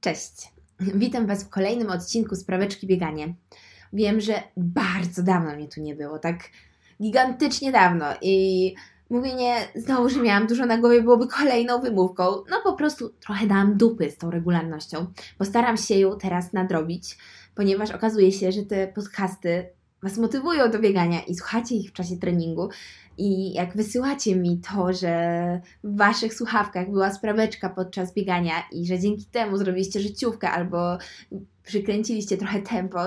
Cześć. 0.00 0.52
Witam 0.80 1.26
Was 1.26 1.44
w 1.44 1.48
kolejnym 1.48 1.90
odcinku 1.90 2.36
Spraweczki 2.36 2.86
Bieganie. 2.86 3.34
Wiem, 3.92 4.20
że 4.20 4.42
bardzo 4.56 5.22
dawno 5.22 5.56
mnie 5.56 5.68
tu 5.68 5.80
nie 5.80 5.94
było, 5.94 6.18
tak 6.18 6.38
gigantycznie 7.02 7.72
dawno 7.72 8.06
i 8.22 8.74
mówienie 9.10 9.56
znowu, 9.74 10.08
że 10.08 10.20
miałam 10.22 10.46
dużo 10.46 10.66
na 10.66 10.78
głowie 10.78 11.02
byłoby 11.02 11.28
kolejną 11.28 11.80
wymówką. 11.80 12.24
No 12.24 12.60
po 12.64 12.72
prostu 12.72 13.08
trochę 13.08 13.46
dałam 13.46 13.76
dupy 13.76 14.10
z 14.10 14.16
tą 14.16 14.30
regularnością. 14.30 15.06
Postaram 15.38 15.76
się 15.76 15.94
ją 15.94 16.18
teraz 16.18 16.52
nadrobić, 16.52 17.18
ponieważ 17.54 17.90
okazuje 17.90 18.32
się, 18.32 18.52
że 18.52 18.62
te 18.62 18.88
podcasty 18.88 19.68
Was 20.02 20.18
motywują 20.18 20.70
do 20.70 20.78
biegania 20.78 21.20
i 21.22 21.34
słuchacie 21.34 21.74
ich 21.74 21.90
w 21.90 21.92
czasie 21.92 22.16
treningu. 22.16 22.68
I 23.20 23.52
jak 23.52 23.76
wysyłacie 23.76 24.36
mi 24.36 24.60
to, 24.60 24.92
że 24.92 25.60
w 25.84 25.96
Waszych 25.96 26.34
słuchawkach 26.34 26.90
była 26.90 27.12
spraweczka 27.12 27.68
podczas 27.68 28.14
biegania 28.14 28.54
i 28.72 28.86
że 28.86 28.98
dzięki 28.98 29.24
temu 29.24 29.56
zrobiliście 29.56 30.00
życiówkę 30.00 30.50
albo 30.50 30.98
przykręciliście 31.62 32.36
trochę 32.36 32.62
tempo, 32.62 32.98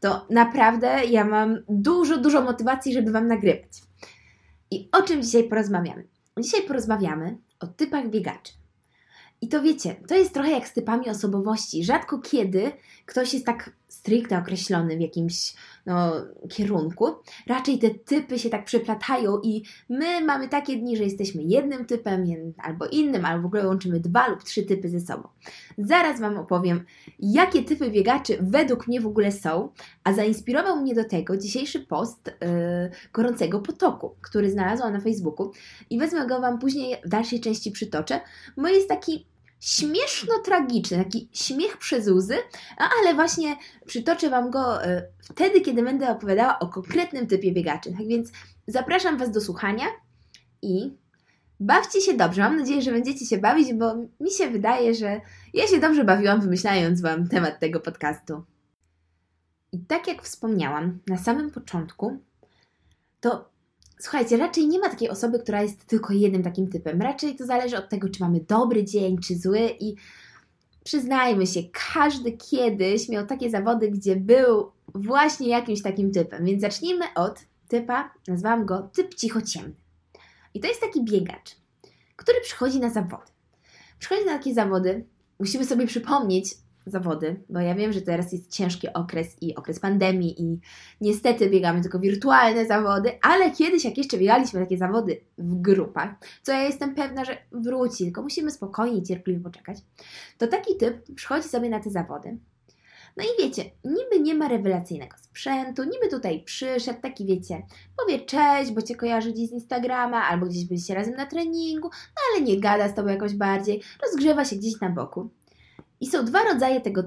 to 0.00 0.26
naprawdę 0.30 1.04
ja 1.04 1.24
mam 1.24 1.58
dużo, 1.68 2.18
dużo 2.18 2.42
motywacji, 2.42 2.92
żeby 2.94 3.12
Wam 3.12 3.26
nagrywać. 3.26 3.82
I 4.70 4.88
o 4.92 5.02
czym 5.02 5.22
dzisiaj 5.22 5.44
porozmawiamy? 5.44 6.04
Dzisiaj 6.38 6.62
porozmawiamy 6.62 7.38
o 7.60 7.66
typach 7.66 8.10
biegaczy. 8.10 8.52
I 9.40 9.48
to 9.48 9.62
wiecie, 9.62 9.96
to 10.08 10.14
jest 10.14 10.34
trochę 10.34 10.50
jak 10.50 10.68
z 10.68 10.72
typami 10.72 11.10
osobowości. 11.10 11.84
Rzadko 11.84 12.18
kiedy 12.18 12.72
ktoś 13.06 13.34
jest 13.34 13.46
tak 13.46 13.70
stricte 13.90 14.38
określony 14.38 14.96
w 14.96 15.00
jakimś 15.00 15.54
no, 15.86 16.12
kierunku. 16.50 17.06
Raczej 17.46 17.78
te 17.78 17.90
typy 17.90 18.38
się 18.38 18.50
tak 18.50 18.64
przeplatają 18.64 19.40
i 19.42 19.62
my 19.88 20.24
mamy 20.24 20.48
takie 20.48 20.76
dni, 20.76 20.96
że 20.96 21.04
jesteśmy 21.04 21.42
jednym 21.42 21.84
typem 21.84 22.24
albo 22.58 22.86
innym, 22.86 23.24
albo 23.24 23.42
w 23.42 23.46
ogóle 23.46 23.66
łączymy 23.66 24.00
dwa 24.00 24.28
lub 24.28 24.44
trzy 24.44 24.62
typy 24.62 24.88
ze 24.88 25.00
sobą. 25.00 25.28
Zaraz 25.78 26.20
Wam 26.20 26.38
opowiem, 26.38 26.84
jakie 27.18 27.62
typy 27.62 27.90
biegaczy 27.90 28.38
według 28.40 28.88
mnie 28.88 29.00
w 29.00 29.06
ogóle 29.06 29.32
są, 29.32 29.68
a 30.04 30.12
zainspirował 30.12 30.80
mnie 30.80 30.94
do 30.94 31.04
tego 31.04 31.36
dzisiejszy 31.36 31.80
post 31.80 32.26
yy, 32.26 32.90
Gorącego 33.12 33.60
Potoku, 33.60 34.14
który 34.20 34.50
znalazłam 34.50 34.92
na 34.92 35.00
Facebooku 35.00 35.50
i 35.90 35.98
wezmę 35.98 36.26
go 36.26 36.40
Wam 36.40 36.58
później 36.58 36.96
w 37.04 37.08
dalszej 37.08 37.40
części 37.40 37.70
przytoczę, 37.70 38.20
bo 38.56 38.68
jest 38.68 38.88
taki 38.88 39.26
śmieszno-tragiczny, 39.60 41.04
taki 41.04 41.28
śmiech 41.32 41.76
przez 41.76 42.08
łzy, 42.08 42.36
ale 43.00 43.14
właśnie 43.14 43.56
przytoczę 43.86 44.30
Wam 44.30 44.50
go 44.50 44.84
e, 44.84 45.06
wtedy, 45.22 45.60
kiedy 45.60 45.82
będę 45.82 46.10
opowiadała 46.10 46.58
o 46.58 46.68
konkretnym 46.68 47.26
typie 47.26 47.52
biegaczy. 47.52 47.92
Tak 47.92 48.06
więc 48.06 48.30
zapraszam 48.66 49.18
Was 49.18 49.30
do 49.30 49.40
słuchania 49.40 49.86
i 50.62 50.92
bawcie 51.60 52.00
się 52.00 52.14
dobrze. 52.14 52.42
Mam 52.42 52.56
nadzieję, 52.56 52.82
że 52.82 52.92
będziecie 52.92 53.26
się 53.26 53.38
bawić, 53.38 53.74
bo 53.74 53.94
mi 54.20 54.30
się 54.30 54.50
wydaje, 54.50 54.94
że 54.94 55.20
ja 55.54 55.66
się 55.66 55.80
dobrze 55.80 56.04
bawiłam 56.04 56.40
wymyślając 56.40 57.00
Wam 57.00 57.28
temat 57.28 57.60
tego 57.60 57.80
podcastu. 57.80 58.42
I 59.72 59.78
tak 59.78 60.06
jak 60.06 60.22
wspomniałam 60.22 60.98
na 61.06 61.18
samym 61.18 61.50
początku, 61.50 62.18
to 63.20 63.50
Słuchajcie, 64.00 64.36
raczej 64.36 64.68
nie 64.68 64.78
ma 64.78 64.88
takiej 64.88 65.08
osoby, 65.10 65.38
która 65.38 65.62
jest 65.62 65.84
tylko 65.84 66.12
jednym 66.12 66.42
takim 66.42 66.68
typem. 66.68 67.02
Raczej 67.02 67.36
to 67.36 67.46
zależy 67.46 67.78
od 67.78 67.88
tego, 67.88 68.08
czy 68.08 68.20
mamy 68.20 68.40
dobry 68.40 68.84
dzień, 68.84 69.18
czy 69.18 69.38
zły 69.38 69.76
i 69.80 69.94
przyznajmy 70.84 71.46
się, 71.46 71.60
każdy 71.94 72.32
kiedyś 72.32 73.08
miał 73.08 73.26
takie 73.26 73.50
zawody, 73.50 73.90
gdzie 73.90 74.16
był 74.16 74.72
właśnie 74.94 75.48
jakimś 75.48 75.82
takim 75.82 76.12
typem. 76.12 76.44
Więc 76.44 76.60
zacznijmy 76.60 77.04
od 77.14 77.40
typa, 77.68 78.10
nazwałam 78.28 78.66
go 78.66 78.90
typ 78.94 79.14
cichociemny. 79.14 79.74
I 80.54 80.60
to 80.60 80.68
jest 80.68 80.80
taki 80.80 81.04
biegacz, 81.04 81.56
który 82.16 82.40
przychodzi 82.40 82.80
na 82.80 82.90
zawody. 82.90 83.32
Przychodzi 83.98 84.26
na 84.26 84.38
takie 84.38 84.54
zawody, 84.54 85.04
musimy 85.38 85.64
sobie 85.64 85.86
przypomnieć, 85.86 86.54
zawody, 86.86 87.42
bo 87.48 87.60
ja 87.60 87.74
wiem, 87.74 87.92
że 87.92 88.02
teraz 88.02 88.32
jest 88.32 88.50
ciężki 88.50 88.92
okres 88.92 89.36
i 89.40 89.54
okres 89.54 89.80
pandemii 89.80 90.42
i 90.42 90.60
niestety 91.00 91.50
biegamy 91.50 91.80
tylko 91.80 91.98
wirtualne 91.98 92.66
zawody, 92.66 93.12
ale 93.22 93.50
kiedyś 93.50 93.84
jak 93.84 93.98
jeszcze 93.98 94.18
biegaliśmy 94.18 94.60
takie 94.60 94.78
zawody 94.78 95.20
w 95.38 95.60
grupach, 95.60 96.10
co 96.42 96.52
ja 96.52 96.62
jestem 96.62 96.94
pewna, 96.94 97.24
że 97.24 97.36
wróci, 97.52 98.04
tylko 98.04 98.22
musimy 98.22 98.50
spokojnie 98.50 98.98
i 98.98 99.02
cierpliwie 99.02 99.40
poczekać, 99.40 99.78
to 100.38 100.46
taki 100.46 100.76
typ 100.76 101.14
przychodzi 101.14 101.48
sobie 101.48 101.68
na 101.68 101.80
te 101.80 101.90
zawody. 101.90 102.38
No 103.16 103.24
i 103.24 103.42
wiecie, 103.42 103.64
niby 103.84 104.20
nie 104.20 104.34
ma 104.34 104.48
rewelacyjnego 104.48 105.16
sprzętu, 105.18 105.84
niby 105.84 106.08
tutaj 106.10 106.42
przyszedł, 106.44 107.00
taki 107.00 107.26
wiecie, 107.26 107.62
powie 107.96 108.20
cześć, 108.20 108.72
bo 108.72 108.82
cię 108.82 108.96
kojarzy 108.96 109.32
gdzieś 109.32 109.48
z 109.48 109.52
Instagrama, 109.52 110.28
albo 110.28 110.46
gdzieś 110.46 110.64
byliście 110.64 110.94
razem 110.94 111.14
na 111.14 111.26
treningu, 111.26 111.88
no 111.88 112.22
ale 112.30 112.44
nie 112.44 112.60
gada 112.60 112.88
z 112.88 112.94
tobą 112.94 113.08
jakoś 113.08 113.34
bardziej, 113.34 113.82
rozgrzewa 114.02 114.44
się 114.44 114.56
gdzieś 114.56 114.80
na 114.80 114.90
boku. 114.90 115.30
I 116.00 116.06
są 116.06 116.24
dwa 116.24 116.44
rodzaje 116.44 116.80
tego 116.80 117.02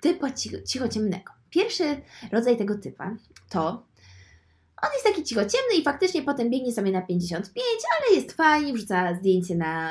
typa 0.00 0.28
cichociemnego. 0.66 1.32
Pierwszy 1.50 1.84
rodzaj 2.32 2.56
tego 2.56 2.78
typa 2.78 3.16
to 3.48 3.86
on 4.82 4.88
jest 4.92 5.04
taki 5.04 5.22
cichociemny 5.24 5.74
i 5.78 5.84
faktycznie 5.84 6.22
potem 6.22 6.50
biegnie 6.50 6.72
sobie 6.72 6.92
na 6.92 7.02
55, 7.02 7.64
ale 7.98 8.16
jest 8.16 8.32
fajnie, 8.32 8.72
wrzuca 8.72 9.14
zdjęcie 9.14 9.54
na 9.54 9.90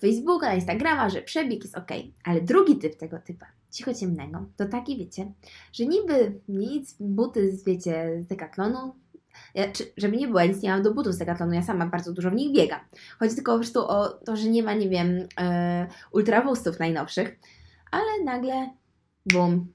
Facebooka, 0.00 0.46
na 0.46 0.54
Instagrama, 0.54 1.10
że 1.10 1.22
przebieg 1.22 1.62
jest 1.62 1.78
ok. 1.78 1.88
Ale 2.24 2.40
drugi 2.40 2.76
typ 2.76 2.96
tego 2.96 3.18
typa, 3.18 3.46
cichociemnego, 3.70 4.46
to 4.56 4.66
taki 4.66 4.96
wiecie, 4.96 5.32
że 5.72 5.86
niby 5.86 6.40
nic, 6.48 6.96
buty 7.00 7.58
wiecie 7.66 8.22
z 8.22 8.26
dekatlonu, 8.26 8.94
ja, 9.54 9.72
czy, 9.72 9.92
żeby 9.96 10.16
nie 10.16 10.26
było, 10.26 10.40
ja 10.40 10.46
nic 10.46 10.62
nie 10.62 10.70
mam 10.70 10.82
do 10.82 10.94
butów 10.94 11.14
z 11.14 11.18
dekatlonu, 11.18 11.52
ja 11.52 11.62
sama 11.62 11.86
bardzo 11.86 12.12
dużo 12.12 12.30
w 12.30 12.34
nich 12.34 12.52
biegam. 12.52 12.80
Chodzi 13.18 13.34
tylko 13.34 13.52
po 13.52 13.58
prostu 13.58 13.80
o 13.80 14.08
to, 14.08 14.36
że 14.36 14.48
nie 14.48 14.62
ma, 14.62 14.74
nie 14.74 14.88
wiem, 14.88 15.16
yy, 15.16 15.26
ultrawustów 16.12 16.78
najnowszych, 16.78 17.38
ale 17.90 18.24
nagle 18.24 18.70
bum, 19.26 19.72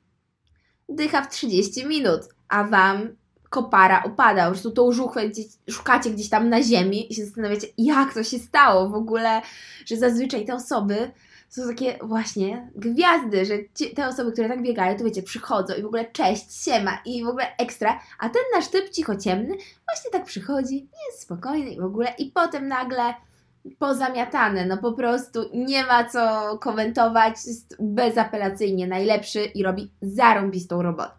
dycha 0.90 1.22
w 1.22 1.30
30 1.30 1.86
minut, 1.86 2.22
a 2.48 2.64
Wam 2.64 3.16
kopara 3.50 4.03
opada, 4.03 4.46
po 4.46 4.52
prostu 4.52 4.72
tą 4.72 4.92
żuchwę 4.92 5.30
gdzieś, 5.30 5.46
szukacie 5.70 6.09
gdzieś 6.09 6.30
tam 6.30 6.50
na 6.50 6.64
ziemi 6.64 7.12
i 7.12 7.16
się 7.16 7.26
zastanawiacie, 7.26 7.68
jak 7.78 8.14
to 8.14 8.24
się 8.24 8.40
stało 8.40 8.90
w 8.90 8.96
ogóle, 8.96 9.42
że 9.86 9.98
zazwyczaj 9.98 10.46
te 10.46 10.56
osoby 10.56 11.12
są 11.50 11.68
takie 11.68 12.00
właśnie 12.02 12.72
gwiazdy, 12.76 13.46
że 13.46 13.53
ci, 13.76 13.94
te 13.94 14.08
osoby, 14.08 14.32
które 14.32 14.50
tak 14.50 14.62
biegają, 14.62 14.97
to 14.97 15.03
wiecie, 15.03 15.24
przychodzą 15.24 15.74
i 15.76 15.82
w 15.82 15.86
ogóle 15.86 16.12
cześć, 16.12 16.64
siema 16.64 16.97
i 17.06 17.24
w 17.24 17.28
ogóle 17.28 17.58
ekstra, 17.58 18.00
a 18.20 18.30
ten 18.30 18.42
nasz 18.56 18.68
typ 18.68 18.90
cichociemny 18.90 19.56
właśnie 19.88 20.12
tak 20.12 20.26
przychodzi, 20.26 20.90
jest 21.08 21.22
spokojny 21.22 21.70
i 21.70 21.80
w 21.80 21.86
ogóle 21.86 22.14
i 22.18 22.32
potem 22.32 22.68
nagle 22.68 23.14
pozamiatane, 23.80 24.66
no 24.66 24.78
po 24.78 24.94
prostu 24.94 25.50
nie 25.53 25.84
ma 25.84 26.09
co 26.09 26.58
komentować, 26.58 27.34
jest 27.48 27.78
bezapelacyjnie 27.80 28.88
najlepszy 28.88 29.46
i 29.46 29.64
robi 29.64 29.92
zarąbistą 30.02 30.81
robotę. 30.81 31.12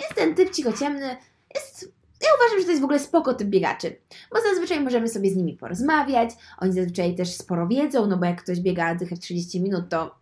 Więc 0.00 0.14
ten 0.14 0.34
typ 0.34 0.50
cichociemny 0.50 1.16
jest 1.54 1.96
ja 2.22 2.28
uważam, 2.40 2.58
że 2.58 2.64
to 2.64 2.70
jest 2.70 2.80
w 2.80 2.84
ogóle 2.84 2.98
spoko 2.98 3.34
typ 3.34 3.48
biegaczy, 3.48 3.96
bo 4.32 4.40
zazwyczaj 4.50 4.80
możemy 4.80 5.08
sobie 5.08 5.30
z 5.30 5.36
nimi 5.36 5.52
porozmawiać, 5.52 6.30
oni 6.58 6.72
zazwyczaj 6.72 7.14
też 7.14 7.34
sporo 7.34 7.66
wiedzą, 7.66 8.06
no 8.06 8.16
bo 8.16 8.24
jak 8.24 8.42
ktoś 8.42 8.60
biega 8.60 8.94
dychę 8.94 9.16
30 9.16 9.60
minut, 9.60 9.88
to 9.88 10.14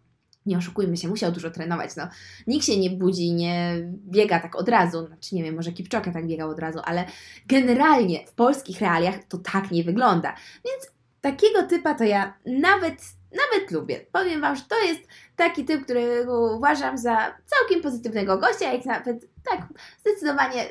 nie 0.47 0.59
oszukujmy 0.59 0.97
się, 0.97 1.09
musiał 1.09 1.33
dużo 1.33 1.51
trenować, 1.51 1.97
no. 1.97 2.09
Nikt 2.47 2.67
się 2.67 2.77
nie 2.77 2.91
budzi, 2.91 3.33
nie 3.33 3.77
biega 4.11 4.41
tak 4.41 4.57
od 4.57 4.69
razu, 4.69 5.07
znaczy 5.07 5.35
nie 5.35 5.43
wiem, 5.43 5.55
może 5.55 5.73
Kipczoka 5.73 6.13
tak 6.13 6.27
biegał 6.27 6.51
od 6.51 6.59
razu, 6.59 6.79
ale 6.85 7.05
generalnie 7.47 8.27
w 8.27 8.33
polskich 8.33 8.81
realiach 8.81 9.25
to 9.29 9.39
tak 9.39 9.71
nie 9.71 9.85
wygląda, 9.85 10.35
więc 10.65 10.94
takiego 11.25 11.63
typa 11.63 11.95
to 11.95 12.05
ja 12.05 12.35
nawet, 12.47 12.95
nawet 13.33 13.71
lubię. 13.71 14.01
Powiem 14.13 14.41
Wam, 14.41 14.57
że 14.57 14.63
to 14.69 14.79
jest 14.83 15.01
taki 15.37 15.65
typ, 15.65 15.85
którego 15.85 16.57
uważam 16.57 16.99
za 16.99 17.35
całkiem 17.47 17.83
pozytywnego 17.83 18.39
gościa, 18.39 18.73
jak 18.73 18.85
nawet 18.85 19.27
tak 19.51 19.69
zdecydowanie 20.01 20.65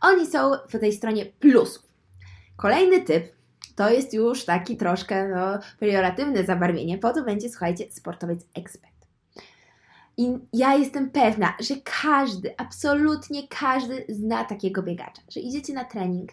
oni 0.00 0.26
są 0.26 0.50
po 0.72 0.78
tej 0.78 0.92
stronie 0.92 1.26
plusów. 1.26 1.82
Kolejny 2.56 3.00
typ 3.00 3.32
to 3.76 3.90
jest 3.90 4.14
już 4.14 4.44
taki 4.44 4.76
troszkę 4.76 5.28
no, 5.28 5.58
pejoratywne 5.78 6.44
zabarwienie, 6.44 6.98
po 6.98 7.12
to 7.12 7.24
będzie, 7.24 7.48
słuchajcie, 7.48 7.84
sportowiec 7.90 8.46
ekspert. 8.54 8.92
I 10.16 10.38
ja 10.52 10.74
jestem 10.74 11.10
pewna, 11.10 11.54
że 11.60 11.74
każdy, 12.02 12.54
absolutnie 12.56 13.48
każdy 13.48 14.04
zna 14.08 14.44
takiego 14.44 14.82
biegacza, 14.82 15.22
że 15.28 15.40
idziecie 15.40 15.72
na 15.72 15.84
trening 15.84 16.30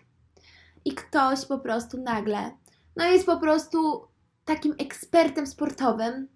i 0.86 0.96
ktoś 0.96 1.46
po 1.46 1.60
prostu 1.60 2.02
nagle 2.02 2.52
no 2.98 3.06
jest 3.06 3.26
po 3.26 3.38
prostu 3.40 4.08
takim 4.46 4.76
ekspertem 4.78 5.48
sportowym, 5.48 6.28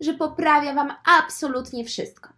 że 0.00 0.14
poprawia 0.14 0.74
Wam 0.74 0.92
absolutnie 1.22 1.84
wszystko. 1.84 2.28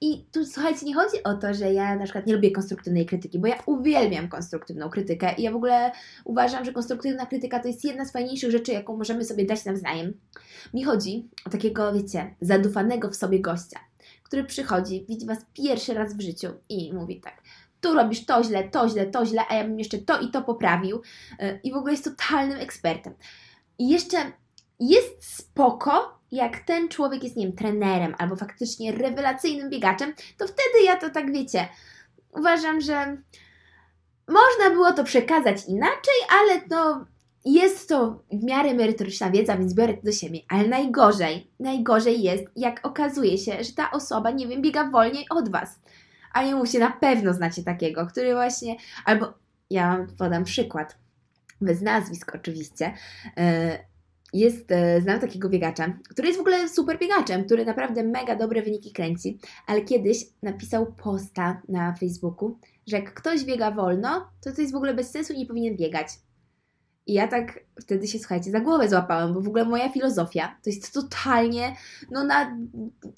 I 0.00 0.24
tu 0.32 0.44
słuchajcie, 0.44 0.86
nie 0.86 0.94
chodzi 0.94 1.22
o 1.24 1.34
to, 1.34 1.54
że 1.54 1.72
ja 1.72 1.96
na 1.96 2.04
przykład 2.04 2.26
nie 2.26 2.34
lubię 2.34 2.50
konstruktywnej 2.50 3.06
krytyki, 3.06 3.38
bo 3.38 3.46
ja 3.46 3.62
uwielbiam 3.66 4.28
konstruktywną 4.28 4.90
krytykę 4.90 5.34
i 5.38 5.42
ja 5.42 5.52
w 5.52 5.56
ogóle 5.56 5.92
uważam, 6.24 6.64
że 6.64 6.72
konstruktywna 6.72 7.26
krytyka 7.26 7.60
to 7.60 7.68
jest 7.68 7.84
jedna 7.84 8.04
z 8.04 8.12
fajniejszych 8.12 8.50
rzeczy, 8.50 8.72
jaką 8.72 8.96
możemy 8.96 9.24
sobie 9.24 9.44
dać 9.44 9.64
nawzajem. 9.64 10.20
Mi 10.74 10.84
chodzi 10.84 11.28
o 11.46 11.50
takiego, 11.50 11.92
wiecie, 11.92 12.34
zadufanego 12.40 13.10
w 13.10 13.16
sobie 13.16 13.40
gościa, 13.40 13.80
który 14.22 14.44
przychodzi, 14.44 15.06
widzi 15.08 15.26
Was 15.26 15.38
pierwszy 15.52 15.94
raz 15.94 16.16
w 16.16 16.20
życiu 16.20 16.48
i 16.68 16.92
mówi 16.92 17.20
tak, 17.20 17.42
tu 17.86 17.94
robisz 17.94 18.26
to 18.26 18.44
źle, 18.44 18.68
to 18.68 18.88
źle, 18.88 19.06
to 19.06 19.26
źle, 19.26 19.42
a 19.48 19.54
ja 19.54 19.64
bym 19.64 19.78
jeszcze 19.78 19.98
to 19.98 20.20
i 20.20 20.30
to 20.30 20.42
poprawił 20.42 21.02
y, 21.42 21.60
i 21.64 21.72
w 21.72 21.76
ogóle 21.76 21.92
jest 21.92 22.04
totalnym 22.04 22.58
ekspertem. 22.58 23.14
I 23.78 23.88
jeszcze 23.88 24.16
jest 24.80 25.36
spoko, 25.36 26.18
jak 26.32 26.58
ten 26.58 26.88
człowiek 26.88 27.24
jest, 27.24 27.36
nie 27.36 27.46
wiem, 27.46 27.56
trenerem 27.56 28.14
albo 28.18 28.36
faktycznie 28.36 28.92
rewelacyjnym 28.92 29.70
biegaczem, 29.70 30.14
to 30.38 30.46
wtedy 30.46 30.84
ja 30.84 30.96
to 30.96 31.10
tak 31.10 31.32
wiecie. 31.32 31.68
Uważam, 32.32 32.80
że 32.80 33.16
można 34.28 34.70
było 34.70 34.92
to 34.92 35.04
przekazać 35.04 35.66
inaczej, 35.68 36.14
ale 36.30 36.60
no 36.70 37.06
jest 37.44 37.88
to 37.88 38.22
w 38.32 38.44
miarę 38.44 38.74
merytoryczna 38.74 39.30
wiedza, 39.30 39.56
więc 39.56 39.74
biorę 39.74 39.94
to 39.94 40.02
do 40.02 40.12
siebie. 40.12 40.40
Ale 40.48 40.68
najgorzej, 40.68 41.50
najgorzej 41.60 42.22
jest, 42.22 42.44
jak 42.56 42.86
okazuje 42.86 43.38
się, 43.38 43.64
że 43.64 43.72
ta 43.72 43.90
osoba, 43.90 44.30
nie 44.30 44.48
wiem, 44.48 44.62
biega 44.62 44.90
wolniej 44.90 45.26
od 45.30 45.48
Was. 45.48 45.78
A 46.36 46.44
nie 46.44 46.54
mówcie, 46.54 46.78
na 46.78 46.90
pewno 46.90 47.34
znacie 47.34 47.62
takiego, 47.62 48.06
który 48.06 48.34
właśnie, 48.34 48.76
albo 49.04 49.34
ja 49.70 49.96
wam 49.96 50.06
podam 50.06 50.44
przykład, 50.44 50.98
bez 51.60 51.82
nazwisk 51.82 52.34
oczywiście. 52.34 52.92
E, 53.36 53.78
jest, 54.32 54.72
e, 54.72 55.00
znam 55.00 55.20
takiego 55.20 55.48
biegacza, 55.48 55.98
który 56.08 56.28
jest 56.28 56.38
w 56.38 56.40
ogóle 56.40 56.68
super 56.68 56.98
biegaczem, 56.98 57.44
który 57.44 57.64
naprawdę 57.64 58.02
mega 58.02 58.36
dobre 58.36 58.62
wyniki 58.62 58.92
kręci, 58.92 59.38
ale 59.66 59.82
kiedyś 59.82 60.18
napisał 60.42 60.92
posta 60.92 61.62
na 61.68 61.94
Facebooku, 61.94 62.58
że 62.86 62.96
jak 62.96 63.14
ktoś 63.14 63.44
biega 63.44 63.70
wolno, 63.70 64.30
to 64.40 64.52
to 64.52 64.60
jest 64.60 64.72
w 64.72 64.76
ogóle 64.76 64.94
bez 64.94 65.10
sensu 65.10 65.32
i 65.32 65.38
nie 65.38 65.46
powinien 65.46 65.76
biegać. 65.76 66.08
I 67.06 67.12
ja 67.12 67.28
tak 67.28 67.60
wtedy 67.80 68.08
się, 68.08 68.18
słuchajcie, 68.18 68.50
za 68.50 68.60
głowę 68.60 68.88
złapałam, 68.88 69.34
bo 69.34 69.40
w 69.40 69.48
ogóle 69.48 69.64
moja 69.64 69.88
filozofia 69.88 70.56
to 70.64 70.70
jest 70.70 70.94
totalnie 70.94 71.76
no, 72.10 72.24
na 72.24 72.56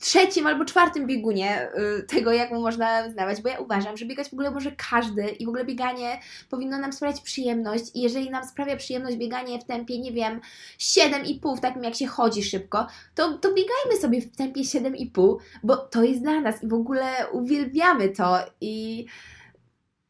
trzecim 0.01 0.47
albo 0.47 0.65
czwartym 0.65 1.07
biegunie 1.07 1.69
y, 1.99 2.03
tego, 2.03 2.33
jak 2.33 2.51
mu 2.51 2.61
można 2.61 3.11
znawać, 3.11 3.43
bo 3.43 3.49
ja 3.49 3.59
uważam, 3.59 3.97
że 3.97 4.05
biegać 4.05 4.29
w 4.29 4.33
ogóle 4.33 4.51
może 4.51 4.73
każdy 4.91 5.29
i 5.29 5.47
w 5.47 5.49
ogóle 5.49 5.65
bieganie 5.65 6.21
powinno 6.51 6.79
nam 6.79 6.93
sprawiać 6.93 7.21
przyjemność. 7.21 7.85
I 7.95 8.01
jeżeli 8.01 8.31
nam 8.31 8.45
sprawia 8.45 8.77
przyjemność 8.77 9.17
bieganie 9.17 9.59
w 9.59 9.65
tempie, 9.65 9.99
nie 9.99 10.13
wiem, 10.13 10.41
7,5, 10.79 11.61
takim 11.61 11.85
jak 11.85 11.95
się 11.95 12.07
chodzi 12.07 12.43
szybko, 12.43 12.87
to, 13.15 13.39
to 13.39 13.49
biegajmy 13.49 14.01
sobie 14.01 14.21
w 14.21 14.37
tempie 14.37 14.61
7,5, 14.61 15.37
bo 15.63 15.77
to 15.77 16.03
jest 16.03 16.23
dla 16.23 16.41
nas 16.41 16.63
i 16.63 16.69
w 16.69 16.75
ogóle 16.75 17.07
uwielbiamy 17.33 18.09
to. 18.09 18.39
I 18.61 19.07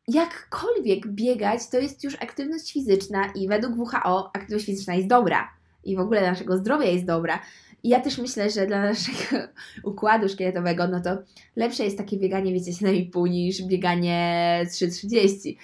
jakkolwiek 0.08 1.06
biegać, 1.06 1.69
to 1.70 1.78
jest 1.78 2.05
już 2.05 2.14
aktywność 2.14 2.72
fizyczna 2.72 3.32
i 3.34 3.49
według 3.49 3.78
WHO 3.78 4.31
aktywność 4.34 4.66
fizyczna 4.66 4.94
jest 4.94 5.08
dobra 5.08 5.49
i 5.84 5.96
w 5.96 6.00
ogóle 6.00 6.20
dla 6.20 6.31
naszego 6.31 6.56
zdrowia 6.56 6.87
jest 6.87 7.05
dobra. 7.05 7.43
I 7.82 7.88
ja 7.88 8.00
też 8.00 8.19
myślę, 8.19 8.50
że 8.50 8.66
dla 8.66 8.82
naszego 8.82 9.19
układu 9.90 10.28
szkieletowego, 10.28 10.88
no 10.88 11.00
to 11.00 11.19
lepsze 11.56 11.84
jest 11.84 11.99
takie 11.99 12.16
bieganie, 12.16 12.52
wiecie, 12.52 12.72
7,5 12.72 13.31
niż 13.31 13.62
bieganie 13.62 14.60
3,30. 14.66 15.56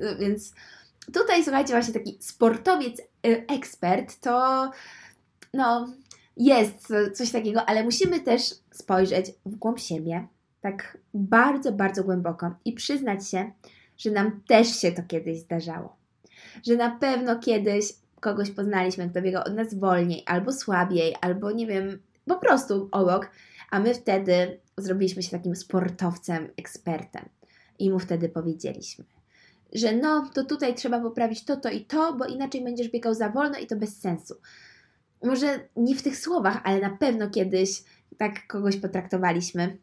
No, 0.00 0.18
więc 0.18 0.54
tutaj, 1.12 1.44
słuchajcie, 1.44 1.72
właśnie 1.72 1.94
taki 1.94 2.18
sportowiec, 2.20 3.00
y, 3.00 3.44
ekspert, 3.48 4.20
to 4.20 4.70
no 5.54 5.92
jest 6.36 6.92
coś 7.14 7.30
takiego, 7.30 7.68
ale 7.68 7.84
musimy 7.84 8.20
też 8.20 8.42
spojrzeć 8.70 9.26
w 9.46 9.56
głąb 9.56 9.78
siebie, 9.78 10.26
tak 10.60 10.98
bardzo, 11.14 11.72
bardzo 11.72 12.04
głęboko 12.04 12.50
i 12.64 12.72
przyznać 12.72 13.28
się, 13.28 13.52
że 14.00 14.10
nam 14.10 14.40
też 14.48 14.80
się 14.80 14.92
to 14.92 15.02
kiedyś 15.08 15.38
zdarzało. 15.38 15.96
Że 16.66 16.76
na 16.76 16.90
pewno 16.90 17.38
kiedyś 17.38 17.92
kogoś 18.20 18.50
poznaliśmy, 18.50 19.10
kto 19.10 19.22
biegał 19.22 19.42
od 19.46 19.54
nas 19.54 19.74
wolniej, 19.74 20.22
albo 20.26 20.52
słabiej, 20.52 21.16
albo 21.20 21.50
nie 21.50 21.66
wiem, 21.66 21.98
po 22.26 22.36
prostu 22.36 22.88
obok, 22.92 23.30
a 23.70 23.80
my 23.80 23.94
wtedy 23.94 24.60
zrobiliśmy 24.78 25.22
się 25.22 25.30
takim 25.30 25.56
sportowcem, 25.56 26.48
ekspertem. 26.56 27.28
I 27.78 27.90
mu 27.90 27.98
wtedy 27.98 28.28
powiedzieliśmy, 28.28 29.04
że 29.72 29.96
no, 29.96 30.30
to 30.34 30.44
tutaj 30.44 30.74
trzeba 30.74 31.00
poprawić 31.00 31.44
to, 31.44 31.56
to 31.56 31.70
i 31.70 31.84
to, 31.84 32.14
bo 32.14 32.24
inaczej 32.24 32.64
będziesz 32.64 32.88
biegał 32.88 33.14
za 33.14 33.28
wolno 33.28 33.58
i 33.58 33.66
to 33.66 33.76
bez 33.76 34.00
sensu. 34.00 34.34
Może 35.22 35.60
nie 35.76 35.96
w 35.96 36.02
tych 36.02 36.16
słowach, 36.16 36.60
ale 36.64 36.80
na 36.80 36.90
pewno 36.90 37.30
kiedyś 37.30 37.82
tak 38.18 38.46
kogoś 38.46 38.76
potraktowaliśmy 38.76 39.76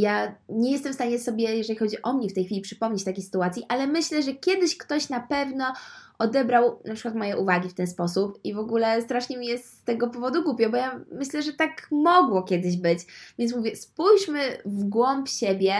ja 0.00 0.34
nie 0.48 0.72
jestem 0.72 0.92
w 0.92 0.94
stanie 0.94 1.18
sobie, 1.18 1.56
jeżeli 1.56 1.78
chodzi 1.78 2.02
o 2.02 2.12
mnie 2.12 2.28
w 2.28 2.34
tej 2.34 2.44
chwili, 2.44 2.60
przypomnieć 2.60 3.04
takiej 3.04 3.24
sytuacji, 3.24 3.62
ale 3.68 3.86
myślę, 3.86 4.22
że 4.22 4.34
kiedyś 4.34 4.76
ktoś 4.78 5.08
na 5.08 5.20
pewno 5.20 5.72
odebrał 6.18 6.80
na 6.84 6.94
przykład 6.94 7.14
moje 7.14 7.36
uwagi 7.36 7.68
w 7.68 7.74
ten 7.74 7.86
sposób 7.86 8.40
i 8.44 8.54
w 8.54 8.58
ogóle 8.58 9.02
strasznie 9.02 9.38
mi 9.38 9.46
jest 9.46 9.78
z 9.78 9.82
tego 9.84 10.08
powodu 10.08 10.42
głupio, 10.42 10.70
bo 10.70 10.76
ja 10.76 11.00
myślę, 11.12 11.42
że 11.42 11.52
tak 11.52 11.88
mogło 11.90 12.42
kiedyś 12.42 12.76
być. 12.76 12.98
Więc 13.38 13.56
mówię, 13.56 13.76
spójrzmy 13.76 14.40
w 14.64 14.84
głąb 14.84 15.28
siebie 15.28 15.74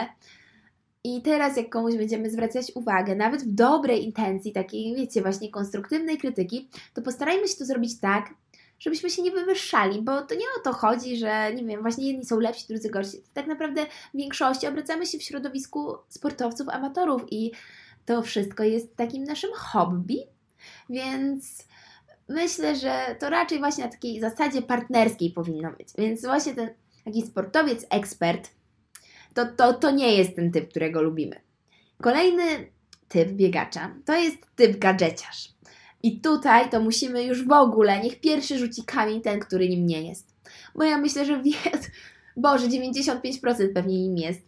i 1.05 1.23
teraz 1.23 1.57
jak 1.57 1.71
komuś 1.71 1.97
będziemy 1.97 2.31
zwracać 2.31 2.73
uwagę, 2.75 3.17
nawet 3.17 3.43
w 3.43 3.55
dobrej 3.55 4.05
intencji, 4.05 4.53
takiej 4.53 4.95
wiecie, 4.95 5.23
właśnie 5.23 5.51
konstruktywnej 5.51 6.19
krytyki, 6.19 6.69
to 6.95 7.03
postarajmy 7.03 7.49
się 7.49 7.57
to 7.57 7.65
zrobić 7.65 8.01
tak, 8.01 8.35
żebyśmy 8.79 9.11
się 9.11 9.23
nie 9.23 9.31
wywyższali, 9.31 10.03
bo 10.03 10.23
to 10.23 10.35
nie 10.35 10.47
o 10.61 10.63
to 10.65 10.73
chodzi, 10.73 11.17
że 11.17 11.55
nie 11.55 11.65
wiem, 11.65 11.83
właśnie 11.83 12.07
jedni 12.07 12.25
są 12.25 12.41
lepsi, 12.41 12.67
drudzy 12.69 12.91
gorsi. 12.91 13.23
Tak 13.35 13.47
naprawdę 13.47 13.87
w 14.15 14.17
większości 14.17 14.67
obracamy 14.67 15.07
się 15.07 15.19
w 15.19 15.23
środowisku 15.23 15.97
sportowców, 16.09 16.69
amatorów 16.69 17.23
i 17.31 17.53
to 18.07 18.23
wszystko 18.23 18.65
jest 18.65 18.97
takim 18.97 19.25
naszym 19.25 19.51
hobby, 19.55 20.19
więc 20.91 21.69
myślę, 22.29 22.77
że 22.77 23.17
to 23.21 23.31
raczej 23.31 23.59
właśnie 23.59 23.85
na 23.85 23.91
takiej 23.91 24.21
zasadzie 24.21 24.63
partnerskiej 24.63 25.31
powinno 25.31 25.73
być. 25.73 25.89
Więc 25.99 26.23
właśnie 26.23 26.55
ten 26.55 26.71
taki 27.05 27.23
sportowiec, 27.23 27.87
ekspert, 27.91 28.51
to, 29.35 29.47
to, 29.47 29.73
to 29.73 29.91
nie 29.91 30.17
jest 30.17 30.37
ten 30.37 30.53
typ, 30.53 30.71
którego 30.71 31.03
lubimy. 31.03 31.41
Kolejny 32.03 32.45
typ 33.09 33.29
biegacza 33.29 33.95
to 34.05 34.17
jest 34.17 34.37
typ 34.57 34.79
gadżeciarz. 34.79 35.54
I 36.05 36.21
tutaj 36.21 36.71
to 36.71 36.81
musimy 36.81 37.25
już 37.25 37.47
w 37.47 37.53
ogóle, 37.53 38.01
niech 38.01 38.21
pierwszy 38.21 38.59
rzuci 38.59 38.85
kamień 38.85 39.21
ten, 39.21 39.41
który 39.41 39.69
nim 39.69 39.87
nie 39.87 40.03
jest. 40.03 40.35
Bo 40.75 40.85
ja 40.85 40.99
myślę, 40.99 41.25
że 41.25 41.43
wie, 41.43 41.53
Boże, 42.37 42.69
95% 42.69 43.73
pewnie 43.75 44.03
nim 44.03 44.17
jest. 44.17 44.41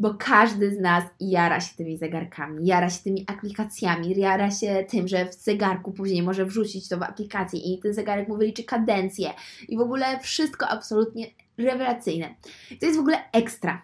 Bo 0.00 0.14
każdy 0.14 0.74
z 0.74 0.80
nas 0.80 1.04
jara 1.20 1.60
się 1.60 1.76
tymi 1.76 1.98
zegarkami, 1.98 2.66
jara 2.66 2.90
się 2.90 3.02
tymi 3.04 3.24
aplikacjami, 3.26 4.16
jara 4.16 4.50
się 4.50 4.84
tym, 4.88 5.08
że 5.08 5.26
w 5.26 5.34
zegarku 5.34 5.92
później 5.92 6.22
może 6.22 6.46
wrzucić 6.46 6.88
to 6.88 6.98
w 6.98 7.02
aplikację 7.02 7.60
i 7.60 7.78
ten 7.78 7.94
zegarek 7.94 8.28
mu 8.28 8.36
wyliczy 8.36 8.64
kadencję 8.64 9.30
i 9.68 9.76
w 9.76 9.80
ogóle 9.80 10.20
wszystko 10.20 10.68
absolutnie 10.68 11.26
rewelacyjne. 11.58 12.34
To 12.80 12.86
jest 12.86 12.98
w 12.98 13.00
ogóle 13.00 13.18
ekstra. 13.32 13.82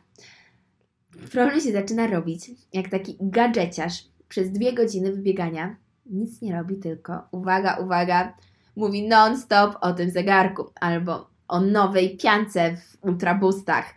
Problem 1.32 1.60
się 1.60 1.72
zaczyna 1.72 2.06
robić, 2.06 2.50
jak 2.72 2.88
taki 2.88 3.16
gadżeciarz 3.20 4.04
przez 4.28 4.50
dwie 4.50 4.72
godziny 4.72 5.12
wybiegania 5.12 5.83
nic 6.06 6.42
nie 6.42 6.56
robi, 6.56 6.76
tylko 6.76 7.28
uwaga, 7.30 7.76
uwaga, 7.76 8.34
mówi 8.76 9.08
non-stop 9.08 9.76
o 9.80 9.92
tym 9.92 10.10
zegarku 10.10 10.70
albo 10.80 11.30
o 11.48 11.60
nowej 11.60 12.16
piance 12.16 12.76
w 12.76 13.04
ultrabustach. 13.04 13.94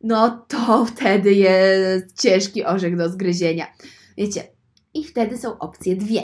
No 0.00 0.44
to 0.48 0.84
wtedy 0.84 1.32
jest 1.32 2.22
ciężki 2.22 2.64
orzech 2.64 2.96
do 2.96 3.08
zgryzienia. 3.08 3.66
Wiecie, 4.16 4.42
i 4.94 5.04
wtedy 5.04 5.38
są 5.38 5.58
opcje 5.58 5.96
dwie. 5.96 6.22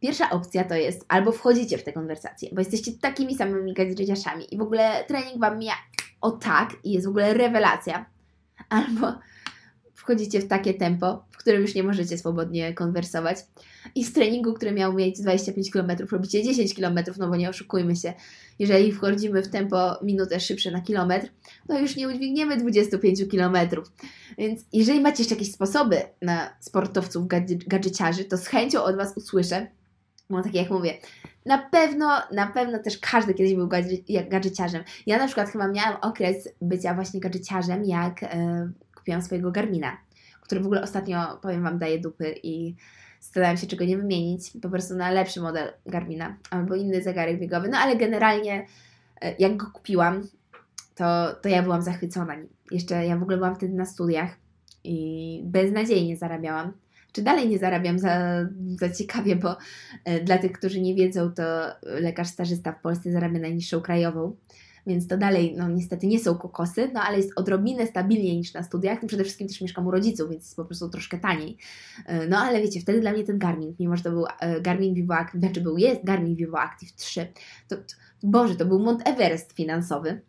Pierwsza 0.00 0.30
opcja 0.30 0.64
to 0.64 0.74
jest 0.74 1.04
albo 1.08 1.32
wchodzicie 1.32 1.78
w 1.78 1.84
tę 1.84 1.92
konwersację, 1.92 2.48
bo 2.52 2.60
jesteście 2.60 2.92
takimi 2.92 3.36
samymi 3.36 3.74
gadżeciaszami 3.74 4.54
i 4.54 4.58
w 4.58 4.62
ogóle 4.62 5.04
trening 5.08 5.40
Wam 5.40 5.58
mija 5.58 5.74
o 6.20 6.30
tak 6.30 6.76
i 6.84 6.92
jest 6.92 7.06
w 7.06 7.10
ogóle 7.10 7.34
rewelacja. 7.34 8.06
Albo 8.68 9.12
wchodzicie 10.08 10.40
w 10.40 10.48
takie 10.48 10.74
tempo, 10.74 11.24
w 11.30 11.36
którym 11.36 11.62
już 11.62 11.74
nie 11.74 11.82
możecie 11.82 12.18
swobodnie 12.18 12.74
konwersować 12.74 13.38
i 13.94 14.04
z 14.04 14.12
treningu, 14.12 14.54
który 14.54 14.72
miał 14.72 14.92
mieć 14.92 15.20
25 15.20 15.70
km, 15.70 15.90
robicie 16.12 16.42
10 16.42 16.74
km, 16.74 16.98
no 17.18 17.28
bo 17.28 17.36
nie 17.36 17.48
oszukujmy 17.48 17.96
się, 17.96 18.12
jeżeli 18.58 18.92
wchodzimy 18.92 19.42
w 19.42 19.48
tempo 19.48 19.98
minutę 20.02 20.40
szybsze 20.40 20.70
na 20.70 20.80
kilometr, 20.80 21.28
to 21.68 21.78
już 21.78 21.96
nie 21.96 22.08
udźwigniemy 22.08 22.56
25 22.56 23.20
km. 23.30 23.56
Więc 24.38 24.64
jeżeli 24.72 25.00
macie 25.00 25.22
jeszcze 25.22 25.34
jakieś 25.34 25.52
sposoby 25.52 26.02
na 26.22 26.50
sportowców 26.60 27.26
gadżeciarzy, 27.66 28.24
to 28.24 28.36
z 28.36 28.46
chęcią 28.46 28.82
od 28.82 28.96
Was 28.96 29.16
usłyszę, 29.16 29.66
bo 30.30 30.42
tak 30.42 30.54
jak 30.54 30.70
mówię, 30.70 30.94
na 31.46 31.58
pewno, 31.58 32.22
na 32.32 32.46
pewno 32.46 32.78
też 32.78 32.98
każdy 32.98 33.34
kiedyś 33.34 33.54
był 33.54 33.68
gadżeciarzem. 34.30 34.84
Ja 35.06 35.18
na 35.18 35.26
przykład 35.26 35.48
chyba 35.48 35.68
miałam 35.68 35.96
okres 36.00 36.48
bycia 36.62 36.94
właśnie 36.94 37.20
gadżeciarzem, 37.20 37.84
jak 37.84 38.22
yy, 38.22 38.28
kupiłam 39.08 39.22
swojego 39.22 39.50
Garmina, 39.50 39.96
który 40.40 40.60
w 40.60 40.64
ogóle 40.64 40.82
ostatnio, 40.82 41.38
powiem 41.42 41.62
Wam, 41.62 41.78
daje 41.78 41.98
dupy 41.98 42.34
i 42.42 42.74
starałam 43.20 43.56
się 43.56 43.66
czego 43.66 43.84
nie 43.84 43.96
wymienić, 43.96 44.50
po 44.62 44.68
prostu 44.68 44.94
na 44.94 45.10
lepszy 45.10 45.40
model 45.40 45.72
Garmina 45.86 46.36
albo 46.50 46.74
inny 46.74 47.02
zegarek 47.02 47.40
biegowy. 47.40 47.68
No 47.68 47.78
ale 47.78 47.96
generalnie 47.96 48.66
e, 49.20 49.34
jak 49.38 49.56
go 49.56 49.66
kupiłam, 49.72 50.22
to, 50.94 51.34
to 51.42 51.48
ja 51.48 51.62
byłam 51.62 51.82
zachwycona 51.82 52.36
Jeszcze 52.70 53.06
ja 53.06 53.16
w 53.16 53.22
ogóle 53.22 53.36
byłam 53.36 53.54
wtedy 53.54 53.74
na 53.74 53.86
studiach 53.86 54.36
i 54.84 55.40
beznadziejnie 55.44 56.16
zarabiałam. 56.16 56.72
Czy 57.12 57.22
dalej 57.22 57.48
nie 57.48 57.58
zarabiam 57.58 57.98
za, 57.98 58.20
za 58.80 58.90
ciekawie, 58.90 59.36
bo 59.36 59.56
e, 60.04 60.20
dla 60.20 60.38
tych, 60.38 60.52
którzy 60.52 60.80
nie 60.80 60.94
wiedzą, 60.94 61.32
to 61.32 61.42
lekarz 61.82 62.28
stażysta 62.28 62.72
w 62.72 62.80
Polsce 62.80 63.12
zarabia 63.12 63.40
najniższą 63.40 63.80
krajową. 63.80 64.36
Więc 64.86 65.06
to 65.06 65.18
dalej, 65.18 65.54
no 65.56 65.68
niestety 65.68 66.06
nie 66.06 66.20
są 66.20 66.34
kokosy, 66.34 66.90
no 66.94 67.00
ale 67.00 67.16
jest 67.16 67.30
odrobinę 67.36 67.86
stabilniej 67.86 68.36
niż 68.36 68.54
na 68.54 68.62
studiach. 68.62 68.98
Przede 69.06 69.24
wszystkim 69.24 69.48
też 69.48 69.60
mieszkam 69.60 69.86
u 69.86 69.90
rodziców, 69.90 70.30
więc 70.30 70.42
jest 70.42 70.56
po 70.56 70.64
prostu 70.64 70.88
troszkę 70.88 71.18
taniej. 71.18 71.56
No 72.28 72.38
ale 72.38 72.62
wiecie, 72.62 72.80
wtedy 72.80 73.00
dla 73.00 73.12
mnie 73.12 73.24
ten 73.24 73.38
Garmin, 73.38 73.74
mimo 73.80 73.96
że 73.96 74.02
to 74.02 74.10
był 74.10 74.24
Garmin 74.60 74.94
Vivo 74.94 75.14
Active, 75.14 75.40
znaczy 75.40 75.60
był, 75.60 75.78
jest 75.78 76.04
Garmin 76.04 76.36
Vivo 76.36 76.60
Active 76.60 76.92
3, 76.92 77.26
to, 77.68 77.76
to 77.76 77.82
Boże, 78.22 78.56
to 78.56 78.66
był 78.66 78.78
Mont 78.78 79.08
Everest 79.08 79.52
finansowy. 79.52 80.20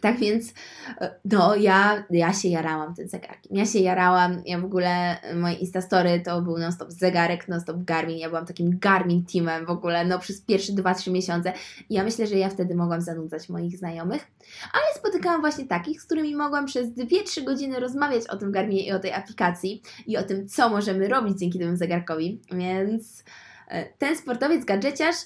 Tak 0.00 0.18
więc, 0.18 0.52
e, 1.00 1.14
no, 1.24 1.54
ja, 1.54 2.04
ja 2.10 2.32
się 2.32 2.48
jarałam 2.48 2.94
tym 2.94 3.08
zegarkiem. 3.08 3.56
Ja 3.56 3.66
się 3.66 3.78
jarałam, 3.78 4.42
ja 4.46 4.58
w 4.58 4.64
ogóle, 4.64 5.16
moje 5.34 5.54
Instastory 5.54 6.20
to 6.20 6.42
był 6.42 6.58
non-stop 6.58 6.90
zegarek, 6.90 7.48
non-stop 7.48 7.76
Garmin. 7.84 8.18
Ja 8.18 8.28
byłam 8.28 8.46
takim 8.46 8.78
Garmin 8.78 9.24
teamem 9.24 9.66
w 9.66 9.70
ogóle, 9.70 10.04
no, 10.04 10.18
przez 10.18 10.40
pierwsze 10.40 10.72
2-3 10.72 11.12
miesiące. 11.12 11.52
Ja 11.90 12.04
myślę, 12.04 12.26
że 12.26 12.36
ja 12.36 12.48
wtedy 12.48 12.74
mogłam 12.74 13.00
zanudzać 13.00 13.48
moich 13.48 13.78
znajomych. 13.78 14.26
Ale 14.72 14.84
spotykałam 14.94 15.40
właśnie 15.40 15.66
takich, 15.66 16.02
z 16.02 16.04
którymi 16.04 16.36
mogłam 16.36 16.66
przez 16.66 16.88
2-3 16.88 17.44
godziny 17.44 17.80
rozmawiać 17.80 18.26
o 18.26 18.36
tym 18.36 18.52
Garminie 18.52 18.86
i 18.86 18.92
o 18.92 18.98
tej 18.98 19.12
aplikacji 19.12 19.82
i 20.06 20.16
o 20.16 20.22
tym, 20.22 20.48
co 20.48 20.68
możemy 20.68 21.08
robić 21.08 21.38
dzięki 21.38 21.58
temu 21.58 21.76
zegarkowi. 21.76 22.40
Więc 22.52 23.24
e, 23.68 23.84
ten 23.84 24.16
sportowiec 24.16 24.64
gadżeciarz 24.64 25.16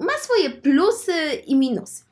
ma 0.00 0.12
swoje 0.12 0.50
plusy 0.50 1.12
i 1.46 1.56
minusy. 1.56 2.06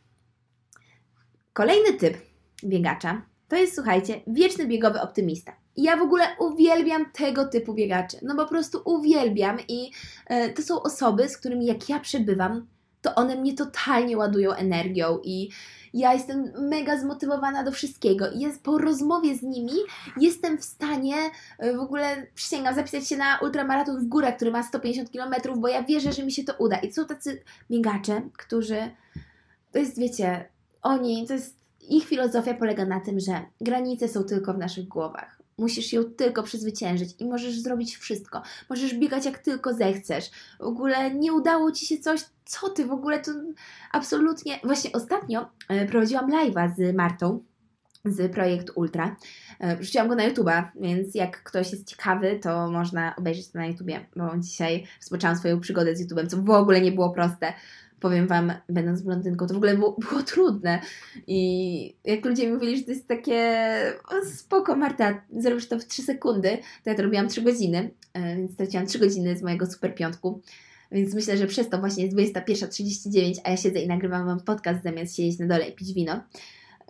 Kolejny 1.55 1.93
typ 1.93 2.17
biegacza 2.65 3.23
to 3.49 3.57
jest, 3.57 3.75
słuchajcie, 3.75 4.21
wieczny 4.27 4.67
biegowy 4.67 5.01
optymista. 5.01 5.53
Ja 5.77 5.97
w 5.97 6.03
ogóle 6.03 6.25
uwielbiam 6.39 7.13
tego 7.13 7.45
typu 7.45 7.75
biegaczy. 7.75 8.17
No 8.23 8.35
po 8.37 8.47
prostu 8.47 8.83
uwielbiam 8.85 9.59
i 9.69 9.91
e, 10.27 10.51
to 10.51 10.63
są 10.63 10.83
osoby, 10.83 11.29
z 11.29 11.39
którymi 11.39 11.67
jak 11.67 11.89
ja 11.89 12.01
przebywam, 12.01 12.67
to 13.03 13.15
one 13.15 13.37
mnie 13.37 13.55
totalnie 13.55 14.17
ładują 14.17 14.53
energią 14.53 15.19
i 15.25 15.51
ja 15.93 16.13
jestem 16.13 16.53
mega 16.59 17.01
zmotywowana 17.01 17.65
do 17.65 17.73
wszystkiego 17.73 18.31
i 18.31 18.41
jest, 18.41 18.63
po 18.63 18.79
rozmowie 18.79 19.37
z 19.37 19.43
nimi 19.43 19.73
jestem 20.21 20.59
w 20.59 20.65
stanie 20.65 21.17
e, 21.59 21.77
w 21.77 21.81
ogóle, 21.81 22.27
przysięgam, 22.35 22.75
zapisać 22.75 23.09
się 23.09 23.17
na 23.17 23.39
ultramaraton 23.43 24.01
w 24.01 24.09
górę, 24.09 24.33
który 24.33 24.51
ma 24.51 24.63
150 24.63 25.11
km, 25.11 25.35
bo 25.57 25.69
ja 25.69 25.83
wierzę, 25.83 26.13
że 26.13 26.23
mi 26.23 26.33
się 26.33 26.45
to 26.45 26.53
uda. 26.59 26.77
I 26.77 26.93
są 26.93 27.07
tacy 27.07 27.43
biegacze, 27.71 28.23
którzy, 28.37 28.91
to 29.73 29.79
jest, 29.79 29.99
wiecie, 29.99 30.54
oni, 30.85 31.27
to 31.27 31.33
jest, 31.33 31.57
ich 31.89 32.05
filozofia 32.05 32.55
polega 32.55 32.85
na 32.85 33.01
tym, 33.01 33.21
że 33.21 33.41
granice 33.61 34.09
są 34.09 34.25
tylko 34.25 34.55
w 34.55 34.59
naszych 34.59 34.89
głowach. 34.89 35.43
Musisz 35.59 35.93
ją 35.93 36.05
tylko 36.05 36.43
przezwyciężyć 36.43 37.11
i 37.19 37.25
możesz 37.25 37.61
zrobić 37.61 37.97
wszystko. 37.97 38.43
Możesz 38.71 38.95
biegać 38.95 39.25
jak 39.25 39.39
tylko 39.39 39.75
zechcesz. 39.75 40.31
W 40.61 40.63
ogóle 40.63 41.15
nie 41.15 41.33
udało 41.33 41.73
ci 41.73 41.87
się 41.87 41.99
coś, 41.99 42.21
co 42.45 42.69
ty 42.69 42.87
w 42.87 42.93
ogóle 42.93 43.21
to 43.21 43.31
absolutnie. 43.93 44.61
Właśnie 44.65 44.93
ostatnio 44.93 45.47
e, 45.69 45.87
prowadziłam 45.87 46.31
live'a 46.31 46.75
z 46.77 46.95
Martą 46.97 47.41
z 48.05 48.33
Projekt 48.33 48.71
Ultra. 48.75 49.17
E, 49.61 49.77
wrzuciłam 49.77 50.09
go 50.09 50.15
na 50.15 50.31
YouTube'a, 50.31 50.65
więc 50.81 51.15
jak 51.15 51.43
ktoś 51.43 51.73
jest 51.73 51.87
ciekawy, 51.87 52.39
to 52.43 52.71
można 52.71 53.17
obejrzeć 53.17 53.49
to 53.49 53.59
na 53.59 53.67
YouTubie, 53.67 54.07
bo 54.17 54.39
dzisiaj 54.39 54.87
rozpoczęłam 55.01 55.37
swoją 55.37 55.61
przygodę 55.61 55.97
z 55.97 56.03
YouTube'em, 56.03 56.27
co 56.27 56.37
w 56.37 56.51
ogóle 56.51 56.81
nie 56.81 56.93
było 56.93 57.11
proste 57.11 57.53
powiem 58.05 58.27
Wam, 58.27 58.53
będąc 58.69 59.03
blondynką, 59.03 59.47
to 59.47 59.55
w 59.55 59.57
ogóle 59.57 59.75
było, 59.75 59.97
było 60.11 60.23
trudne. 60.23 60.81
I 61.27 61.97
jak 62.05 62.25
ludzie 62.25 62.53
mówili, 62.53 62.79
że 62.79 62.85
to 62.85 62.91
jest 62.91 63.09
takie 63.09 63.67
spoko, 64.35 64.77
Marta, 64.77 65.23
zrobisz 65.37 65.69
to 65.69 65.79
w 65.79 65.85
3 65.85 66.03
sekundy, 66.03 66.59
to 66.85 66.91
ja 66.91 66.97
to 66.97 67.03
robiłam 67.03 67.29
3 67.29 67.43
godziny, 67.43 67.91
e, 68.13 68.37
więc 68.37 68.53
straciłam 68.53 68.87
3 68.87 68.99
godziny 68.99 69.37
z 69.37 69.43
mojego 69.43 69.67
super 69.67 69.95
piątku. 69.95 70.41
Więc 70.93 71.15
myślę, 71.15 71.37
że 71.37 71.47
przez 71.47 71.69
to 71.69 71.79
właśnie 71.79 72.05
jest 72.05 72.17
21.39, 72.17 73.35
a 73.45 73.51
ja 73.51 73.57
siedzę 73.57 73.81
i 73.81 73.89
nagrywam 73.89 74.27
Wam 74.27 74.41
podcast 74.41 74.83
zamiast 74.83 75.17
siedzieć 75.17 75.39
na 75.39 75.47
dole 75.47 75.69
i 75.69 75.75
pić 75.75 75.93
wino, 75.93 76.25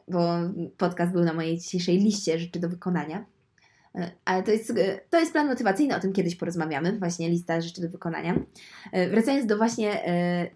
bo 0.09 0.37
podcast 0.77 1.13
był 1.13 1.25
na 1.25 1.33
mojej 1.33 1.59
dzisiejszej 1.59 1.99
liście 1.99 2.39
rzeczy 2.39 2.61
do 2.61 2.69
wykonania. 2.69 3.25
E, 3.95 4.11
ale 4.25 4.43
to 4.43 4.51
jest, 4.51 4.71
e, 4.71 5.01
to 5.11 5.21
jest 5.21 5.33
plan 5.33 5.47
motywacyjny, 5.47 5.97
o 5.97 6.01
tym 6.01 6.13
kiedyś 6.13 6.37
porozmawiamy, 6.37 6.99
właśnie 6.99 7.31
lista 7.31 7.61
rzeczy 7.61 7.83
do 7.83 7.89
wykonania. 7.89 8.35
E, 8.93 9.09
wracając 9.09 9.47
do 9.47 9.57
właśnie 9.57 10.05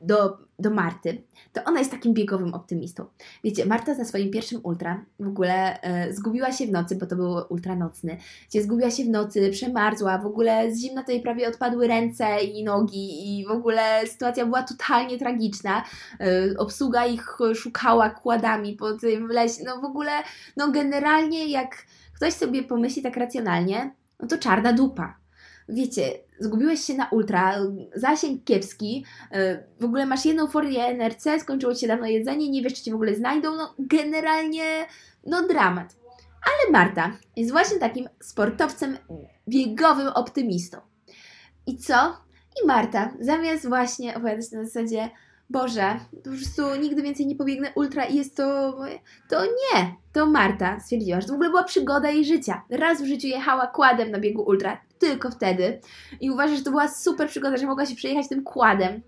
do, 0.02 0.38
do 0.58 0.70
Marty, 0.70 1.22
to 1.52 1.64
ona 1.64 1.78
jest 1.78 1.90
takim 1.90 2.14
biegowym 2.14 2.54
optymistą. 2.54 3.06
Wiecie, 3.44 3.66
Marta 3.66 3.94
na 3.94 4.04
swoim 4.04 4.30
pierwszym 4.30 4.60
ultra 4.62 5.04
w 5.20 5.28
ogóle 5.28 5.78
zgubiła 6.10 6.52
się 6.52 6.66
w 6.66 6.70
nocy, 6.70 6.96
bo 6.96 7.06
to 7.06 7.16
był 7.16 7.34
ultra 7.48 7.76
nocny, 7.76 8.16
gdzie 8.48 8.62
zgubiła 8.62 8.90
się 8.90 9.04
w 9.04 9.08
nocy, 9.08 9.50
przemarzła, 9.50 10.18
w 10.18 10.26
ogóle 10.26 10.74
z 10.74 10.80
zimna 10.80 11.02
to 11.02 11.12
jej 11.12 11.20
prawie 11.20 11.48
odpadły 11.48 11.88
ręce 11.88 12.40
i 12.40 12.64
nogi 12.64 13.38
i 13.40 13.46
w 13.46 13.50
ogóle 13.50 14.06
sytuacja 14.06 14.46
była 14.46 14.62
totalnie 14.62 15.18
tragiczna. 15.18 15.84
obsługa 16.58 17.06
ich 17.06 17.38
szukała 17.54 18.10
kładami 18.10 18.72
po 18.72 18.92
tym 18.92 19.26
lesie, 19.26 19.62
no 19.66 19.80
w 19.80 19.84
ogóle, 19.84 20.12
no 20.56 20.72
generalnie 20.72 21.48
jak 21.48 21.86
ktoś 22.18 22.34
sobie 22.34 22.62
pomyśli 22.62 23.02
tak 23.02 23.16
racjonalnie, 23.16 23.94
no 24.20 24.28
to 24.28 24.38
czarna 24.38 24.72
dupa. 24.72 25.16
Wiecie, 25.68 26.02
zgubiłeś 26.40 26.80
się 26.80 26.94
na 26.94 27.08
ultra, 27.08 27.54
zasięg 27.94 28.44
kiepski, 28.44 29.04
y, 29.32 29.36
w 29.80 29.84
ogóle 29.84 30.06
masz 30.06 30.24
jedną 30.24 30.46
forię 30.46 30.84
NRC, 30.84 31.40
skończyło 31.40 31.74
ci 31.74 31.80
się 31.80 31.86
dawno 31.86 32.06
jedzenie, 32.06 32.50
nie 32.50 32.62
wiesz, 32.62 32.74
czy 32.74 32.82
cię 32.82 32.92
w 32.92 32.94
ogóle 32.94 33.14
znajdą, 33.14 33.56
no 33.56 33.74
generalnie, 33.78 34.86
no 35.26 35.46
dramat. 35.48 35.96
Ale 36.46 36.72
Marta 36.72 37.12
jest 37.36 37.50
właśnie 37.50 37.78
takim 37.78 38.08
sportowcem 38.20 38.98
biegowym 39.48 40.08
optymistą. 40.08 40.78
I 41.66 41.76
co? 41.76 42.16
I 42.62 42.66
Marta, 42.66 43.14
zamiast 43.20 43.68
właśnie 43.68 44.16
opowiadać 44.16 44.52
na 44.52 44.64
zasadzie, 44.64 45.10
Boże, 45.50 46.00
po 46.24 46.30
prostu 46.30 46.80
nigdy 46.80 47.02
więcej 47.02 47.26
nie 47.26 47.36
pobiegnę 47.36 47.72
ultra 47.74 48.04
i 48.04 48.16
jest 48.16 48.36
to... 48.36 48.78
To 49.28 49.44
nie! 49.44 49.94
To 50.12 50.26
Marta 50.26 50.80
stwierdziła, 50.80 51.20
że 51.20 51.26
to 51.26 51.32
w 51.32 51.34
ogóle 51.34 51.50
była 51.50 51.64
przygoda 51.64 52.10
jej 52.10 52.24
życia. 52.24 52.62
Raz 52.70 53.02
w 53.02 53.06
życiu 53.06 53.26
jechała 53.26 53.66
kładem 53.66 54.10
na 54.10 54.18
biegu 54.18 54.42
ultra, 54.42 54.80
tylko 54.98 55.30
wtedy. 55.30 55.80
I 56.20 56.30
uważa, 56.30 56.56
że 56.56 56.62
to 56.62 56.70
była 56.70 56.88
super 56.88 57.28
przygoda, 57.28 57.56
że 57.56 57.66
mogła 57.66 57.86
się 57.86 57.94
przejechać 57.94 58.28
tym 58.28 58.44
kładem. 58.44 59.02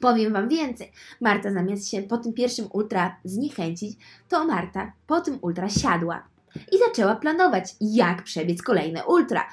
Powiem 0.00 0.32
Wam 0.32 0.48
więcej. 0.48 0.92
Marta 1.20 1.52
zamiast 1.52 1.88
się 1.90 2.02
po 2.02 2.18
tym 2.18 2.32
pierwszym 2.32 2.66
ultra 2.72 3.16
zniechęcić, 3.24 3.98
to 4.28 4.44
Marta 4.44 4.92
po 5.06 5.20
tym 5.20 5.38
ultra 5.42 5.68
siadła 5.68 6.28
i 6.72 6.78
zaczęła 6.78 7.16
planować, 7.16 7.74
jak 7.80 8.22
przebiec 8.22 8.62
kolejne 8.62 9.04
ultra. 9.04 9.48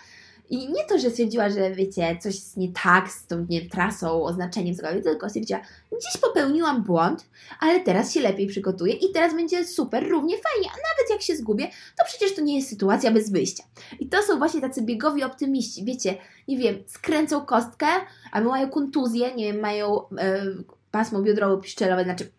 I 0.50 0.72
nie 0.72 0.84
to, 0.84 1.00
że 1.00 1.10
stwierdziła, 1.10 1.50
że 1.50 1.72
wiecie, 1.72 2.18
coś 2.22 2.36
jest 2.36 2.58
nie 2.58 2.72
tak 2.84 3.10
z 3.10 3.28
tą 3.28 3.46
nie, 3.50 3.70
trasą, 3.70 4.24
oznaczeniem 4.24 4.76
cokolwiek, 4.76 5.04
tylko 5.04 5.30
stwierdziła, 5.30 5.60
gdzieś 5.92 6.18
popełniłam 6.22 6.84
błąd, 6.84 7.26
ale 7.60 7.80
teraz 7.80 8.14
się 8.14 8.22
lepiej 8.22 8.48
przygotuję 8.48 8.94
i 8.94 9.12
teraz 9.12 9.34
będzie 9.34 9.66
super, 9.66 10.10
równie 10.10 10.36
fajnie, 10.36 10.70
a 10.70 10.76
nawet 10.76 11.10
jak 11.10 11.22
się 11.22 11.36
zgubię, 11.36 11.68
to 11.68 12.06
przecież 12.06 12.36
to 12.36 12.42
nie 12.42 12.56
jest 12.56 12.70
sytuacja 12.70 13.12
bez 13.12 13.32
wyjścia. 13.32 13.64
I 14.00 14.10
to 14.10 14.22
są 14.24 14.38
właśnie 14.38 14.62
tacy 14.62 14.82
biegowi 14.82 15.24
optymiści, 15.24 15.86
wiecie, 15.86 16.18
nie 16.48 16.58
wiem, 16.58 16.76
skręcą 16.88 17.46
kostkę, 17.46 17.88
albo 18.32 18.50
mają 18.50 18.70
kontuzję, 18.70 19.36
nie 19.36 19.54
wiem, 19.54 19.62
mają 19.62 20.10
e, 20.10 20.46
pasmo 20.92 21.20
biodrowo-piszczelowe, 21.20 22.04
znaczy, 22.04 22.32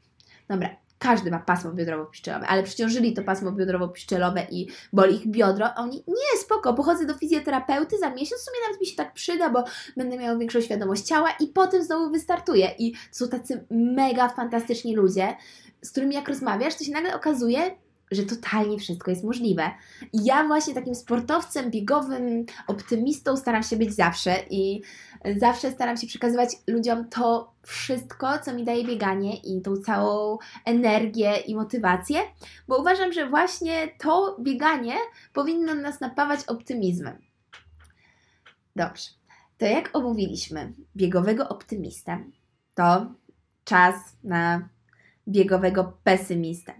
dobra, 0.49 0.84
każdy 1.05 1.31
ma 1.31 1.39
pasmo 1.39 1.71
biodrowo-piszczelowe, 1.71 2.45
ale 2.49 2.63
przeciążyli 2.63 3.13
to 3.13 3.23
pasmo 3.23 3.53
biodrowo-piszczelowe 3.53 4.47
i 4.51 4.69
boli 4.93 5.17
ich 5.17 5.27
biodro, 5.27 5.67
a 5.67 5.75
oni, 5.75 6.05
nie, 6.09 6.41
spoko, 6.41 6.75
pochodzę 6.75 7.07
do 7.07 7.15
fizjoterapeuty 7.15 7.99
za 7.99 8.11
miesiąc, 8.11 8.43
w 8.43 8.45
sumie 8.45 8.59
nawet 8.67 8.81
mi 8.81 8.87
się 8.87 8.97
tak 8.97 9.15
przyda, 9.15 9.51
bo 9.51 9.65
będę 9.97 10.19
miał 10.19 10.39
większą 10.39 10.61
świadomość 10.61 11.03
ciała 11.03 11.31
i 11.41 11.47
potem 11.47 11.83
znowu 11.83 12.11
wystartuję. 12.11 12.71
I 12.79 12.93
są 13.11 13.29
tacy 13.29 13.67
mega 13.71 14.29
fantastyczni 14.29 14.97
ludzie, 14.97 15.37
z 15.83 15.91
którymi 15.91 16.15
jak 16.15 16.29
rozmawiasz, 16.29 16.75
to 16.75 16.85
się 16.85 16.93
nagle 16.93 17.15
okazuje, 17.15 17.77
że 18.11 18.23
totalnie 18.23 18.79
wszystko 18.79 19.11
jest 19.11 19.25
możliwe. 19.25 19.71
I 20.13 20.25
ja 20.25 20.45
właśnie 20.45 20.75
takim 20.75 20.95
sportowcem, 20.95 21.71
biegowym, 21.71 22.47
optymistą 22.67 23.37
staram 23.37 23.63
się 23.63 23.77
być 23.77 23.95
zawsze 23.95 24.37
i 24.51 24.83
zawsze 25.37 25.71
staram 25.71 25.97
się 25.97 26.07
przekazywać 26.07 26.49
ludziom 26.67 27.09
to 27.09 27.55
wszystko, 27.63 28.39
co 28.39 28.55
mi 28.55 28.65
daje 28.65 28.85
bieganie 28.85 29.37
i 29.37 29.63
tą 29.63 29.77
całą 29.77 30.39
energię 30.65 31.37
i 31.37 31.55
motywację, 31.55 32.21
bo 32.69 32.79
uważam, 32.79 33.13
że 33.13 33.29
właśnie 33.29 33.89
to 33.99 34.37
bieganie 34.41 34.95
powinno 35.33 35.75
nas 35.75 36.01
napawać 36.01 36.45
optymizmem. 36.45 37.19
Dobrze. 38.77 39.11
To 39.59 39.67
jak 39.67 39.97
omówiliśmy 39.97 40.73
biegowego 40.97 41.49
optymistę, 41.49 42.25
to 42.75 43.07
czas 43.65 43.95
na 44.25 44.69
biegowego 45.29 45.99
pesymistę. 46.05 46.73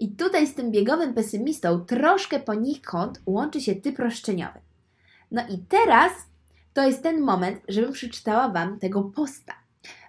I 0.00 0.16
tutaj 0.16 0.46
z 0.46 0.54
tym 0.54 0.70
biegowym 0.70 1.14
pesymistą 1.14 1.84
troszkę 1.84 2.40
poniekąd 2.40 3.22
łączy 3.26 3.60
się 3.60 3.74
typ 3.74 3.98
roszczeniowy. 3.98 4.60
No 5.30 5.42
i 5.48 5.58
teraz 5.58 6.12
to 6.74 6.86
jest 6.86 7.02
ten 7.02 7.20
moment, 7.20 7.60
żebym 7.68 7.92
przeczytała 7.92 8.48
Wam 8.48 8.78
tego 8.78 9.02
posta, 9.02 9.54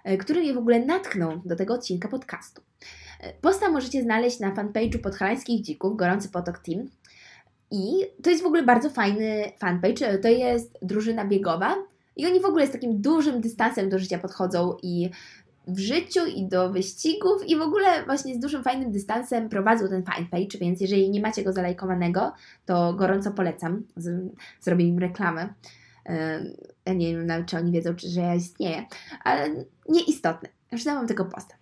e, 0.04 0.16
który 0.16 0.40
mnie 0.40 0.54
w 0.54 0.58
ogóle 0.58 0.84
natknął 0.84 1.42
do 1.44 1.56
tego 1.56 1.74
odcinka 1.74 2.08
podcastu. 2.08 2.62
E, 3.20 3.32
posta 3.32 3.70
możecie 3.70 4.02
znaleźć 4.02 4.40
na 4.40 4.54
fanpage'u 4.54 4.98
Podhalańskich 4.98 5.62
Dzików, 5.62 5.96
Gorący 5.96 6.28
Potok 6.28 6.58
Team. 6.58 6.88
I 7.70 8.06
to 8.22 8.30
jest 8.30 8.42
w 8.42 8.46
ogóle 8.46 8.62
bardzo 8.62 8.90
fajny 8.90 9.52
fanpage. 9.58 10.18
To 10.18 10.28
jest 10.28 10.78
drużyna 10.82 11.24
biegowa 11.24 11.76
i 12.16 12.26
oni 12.26 12.40
w 12.40 12.44
ogóle 12.44 12.66
z 12.66 12.70
takim 12.70 13.02
dużym 13.02 13.40
dystansem 13.40 13.88
do 13.88 13.98
życia 13.98 14.18
podchodzą 14.18 14.76
i 14.82 15.10
w 15.66 15.78
życiu 15.78 16.20
i 16.26 16.48
do 16.48 16.72
wyścigów 16.72 17.48
i 17.48 17.56
w 17.56 17.60
ogóle 17.60 18.04
właśnie 18.06 18.34
z 18.34 18.38
dużym 18.38 18.62
fajnym 18.62 18.92
dystansem 18.92 19.48
prowadzą 19.48 19.88
ten 19.88 20.02
fanpage, 20.02 20.58
więc 20.60 20.80
jeżeli 20.80 21.10
nie 21.10 21.20
macie 21.20 21.44
go 21.44 21.52
zalajkowanego, 21.52 22.32
to 22.66 22.94
gorąco 22.94 23.30
polecam. 23.30 23.82
Zrobię 24.60 24.84
im 24.84 24.98
reklamę. 24.98 25.48
Ja 26.86 26.92
nie 26.92 27.16
wiem 27.16 27.26
nawet, 27.26 27.46
czy 27.46 27.56
oni 27.56 27.72
wiedzą, 27.72 27.94
czy, 27.94 28.08
że 28.08 28.20
ja 28.20 28.34
istnieję, 28.34 28.86
ale 29.24 29.64
nieistotne. 29.88 30.48
Już 30.72 30.84
dałam 30.84 31.06
tego 31.06 31.24
posta. 31.24 31.54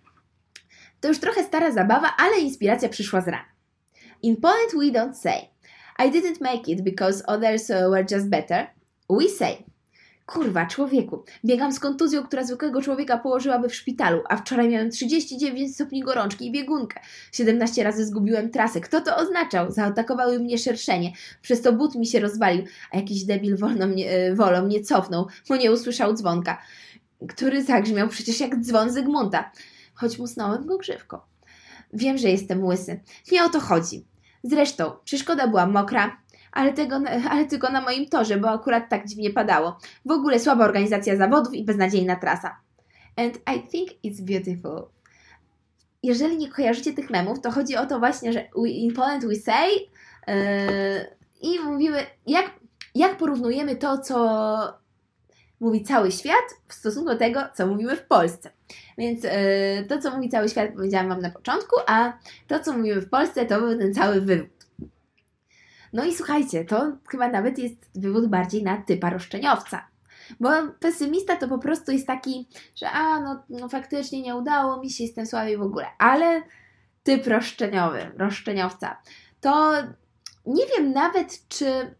To 0.99 1.07
już 1.07 1.19
trochę 1.19 1.43
stara 1.43 1.71
zabawa, 1.71 2.13
ale 2.17 2.39
inspiracja 2.39 2.89
przyszła 2.89 3.21
z 3.21 3.27
rana. 3.27 3.45
In 4.21 4.37
Poland 4.37 4.71
we 4.73 4.99
don't 4.99 5.13
say 5.13 5.53
I 5.99 6.11
didn't 6.11 6.41
make 6.41 6.67
it 6.67 6.81
because 6.81 7.23
others 7.27 7.67
were 7.67 8.05
just 8.11 8.29
better. 8.29 8.67
We 9.09 9.29
say 9.29 9.63
Kurwa, 10.25 10.65
człowieku, 10.65 11.23
biegam 11.45 11.73
z 11.73 11.79
kontuzją, 11.79 12.23
która 12.23 12.43
zwykłego 12.43 12.81
człowieka 12.81 13.17
położyłaby 13.17 13.69
w 13.69 13.75
szpitalu, 13.75 14.21
a 14.29 14.37
wczoraj 14.37 14.69
miałem 14.69 14.91
39 14.91 15.75
stopni 15.75 16.01
gorączki 16.01 16.47
i 16.47 16.51
biegunkę. 16.51 16.99
17 17.31 17.83
razy 17.83 18.05
zgubiłem 18.05 18.49
trasę. 18.51 18.81
Kto 18.81 19.01
to 19.01 19.15
oznaczał? 19.15 19.71
Zaatakowały 19.71 20.39
mnie 20.39 20.57
szerszenie. 20.57 21.11
Przez 21.41 21.61
to 21.61 21.73
but 21.73 21.95
mi 21.95 22.07
się 22.07 22.19
rozwalił, 22.19 22.63
a 22.91 22.97
jakiś 22.97 23.23
debil 23.23 23.57
wolno 23.57 23.87
mnie, 23.87 24.11
e, 24.11 24.35
wolą 24.35 24.65
mnie 24.65 24.81
cofnął, 24.81 25.27
bo 25.49 25.55
nie 25.55 25.71
usłyszał 25.71 26.13
dzwonka, 26.13 26.61
który 27.29 27.63
zagrzmiał 27.63 28.07
przecież 28.07 28.39
jak 28.39 28.59
dzwon 28.59 28.91
Zygmunta, 28.91 29.51
choć 29.93 30.19
musnąłem 30.19 30.65
go 30.65 30.77
grzywką. 30.77 31.17
Wiem, 31.93 32.17
że 32.17 32.29
jestem 32.29 32.65
łysy. 32.65 32.99
Nie 33.31 33.43
o 33.43 33.49
to 33.49 33.59
chodzi. 33.59 34.05
Zresztą, 34.43 34.91
przeszkoda 35.03 35.47
była 35.47 35.65
mokra, 35.65 36.17
ale, 36.53 36.73
tego, 36.73 36.95
ale 37.31 37.45
tylko 37.45 37.69
na 37.69 37.81
moim 37.81 38.09
torze, 38.09 38.37
bo 38.37 38.49
akurat 38.49 38.89
tak 38.89 39.07
dziwnie 39.07 39.29
padało. 39.29 39.77
W 40.05 40.11
ogóle 40.11 40.39
słaba 40.39 40.65
organizacja 40.65 41.15
zawodów 41.15 41.53
i 41.53 41.65
beznadziejna 41.65 42.15
trasa. 42.15 42.57
And 43.15 43.37
I 43.37 43.67
think 43.67 43.89
it's 44.03 44.21
beautiful. 44.21 44.87
Jeżeli 46.03 46.37
nie 46.37 46.51
kojarzycie 46.51 46.93
tych 46.93 47.09
memów, 47.09 47.41
to 47.41 47.51
chodzi 47.51 47.75
o 47.75 47.85
to 47.85 47.99
właśnie, 47.99 48.33
że 48.33 48.47
in 48.67 48.93
Poland 48.93 49.25
we 49.25 49.35
say 49.35 49.69
yy, 50.27 50.35
i 51.41 51.59
mówimy, 51.59 52.05
jak, 52.27 52.51
jak 52.95 53.17
porównujemy 53.17 53.75
to, 53.75 53.97
co 53.97 54.83
mówi 55.59 55.83
cały 55.83 56.11
świat 56.11 56.45
w 56.67 56.73
stosunku 56.73 57.09
do 57.09 57.17
tego, 57.17 57.41
co 57.53 57.67
mówimy 57.67 57.95
w 57.95 58.05
Polsce. 58.05 58.49
Więc 58.97 59.23
yy, 59.23 59.31
to, 59.89 59.97
co 59.97 60.15
mówi 60.15 60.29
cały 60.29 60.49
świat, 60.49 60.71
powiedziałam 60.75 61.09
Wam 61.09 61.21
na 61.21 61.29
początku, 61.29 61.75
a 61.87 62.13
to, 62.47 62.59
co 62.59 62.73
mówimy 62.73 63.01
w 63.01 63.09
Polsce, 63.09 63.45
to 63.45 63.59
był 63.59 63.77
ten 63.77 63.93
cały 63.93 64.21
wywód. 64.21 64.52
No 65.93 66.05
i 66.05 66.13
słuchajcie, 66.13 66.65
to 66.65 66.97
chyba 67.09 67.27
nawet 67.27 67.57
jest 67.57 67.75
wywód 67.95 68.27
bardziej 68.27 68.63
na 68.63 68.77
typa 68.77 69.09
roszczeniowca. 69.09 69.87
Bo 70.39 70.49
pesymista 70.79 71.35
to 71.35 71.47
po 71.47 71.59
prostu 71.59 71.91
jest 71.91 72.07
taki, 72.07 72.47
że 72.75 72.89
a, 72.89 73.19
no, 73.19 73.43
no 73.49 73.69
faktycznie 73.69 74.21
nie 74.21 74.35
udało 74.35 74.79
mi 74.79 74.89
się, 74.89 75.03
jestem 75.03 75.25
słaby 75.25 75.57
w 75.57 75.61
ogóle. 75.61 75.85
Ale 75.97 76.41
typ 77.03 77.27
roszczeniowy, 77.27 78.11
roszczeniowca, 78.17 78.97
to 79.41 79.73
nie 80.45 80.63
wiem 80.65 80.91
nawet, 80.91 81.47
czy 81.47 81.95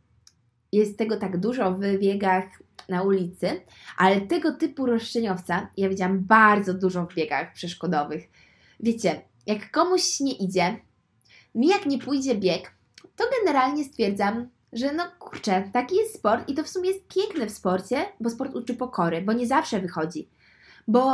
jest 0.71 0.97
tego 0.97 1.17
tak 1.17 1.37
dużo 1.37 1.73
w 1.73 1.79
biegach 1.79 2.45
na 2.89 3.03
ulicy, 3.03 3.61
ale 3.97 4.21
tego 4.21 4.51
typu 4.51 4.85
roszczeniowca 4.85 5.67
ja 5.77 5.89
widziałam 5.89 6.19
bardzo 6.19 6.73
dużo 6.73 7.05
w 7.05 7.15
biegach 7.15 7.53
przeszkodowych. 7.53 8.23
Wiecie, 8.79 9.21
jak 9.45 9.71
komuś 9.71 10.19
nie 10.19 10.33
idzie, 10.33 10.77
mi 11.55 11.67
jak 11.67 11.85
nie 11.85 11.97
pójdzie 11.97 12.35
bieg, 12.35 12.71
to 13.15 13.23
generalnie 13.39 13.83
stwierdzam, 13.83 14.49
że 14.73 14.93
no 14.93 15.03
kurczę, 15.19 15.69
taki 15.73 15.95
jest 15.95 16.15
sport 16.15 16.49
i 16.49 16.53
to 16.53 16.63
w 16.63 16.69
sumie 16.69 16.89
jest 16.89 17.07
piękne 17.07 17.47
w 17.47 17.51
sporcie, 17.51 18.05
bo 18.19 18.29
sport 18.29 18.55
uczy 18.55 18.73
pokory, 18.73 19.21
bo 19.21 19.33
nie 19.33 19.47
zawsze 19.47 19.79
wychodzi. 19.79 20.29
Bo 20.87 21.13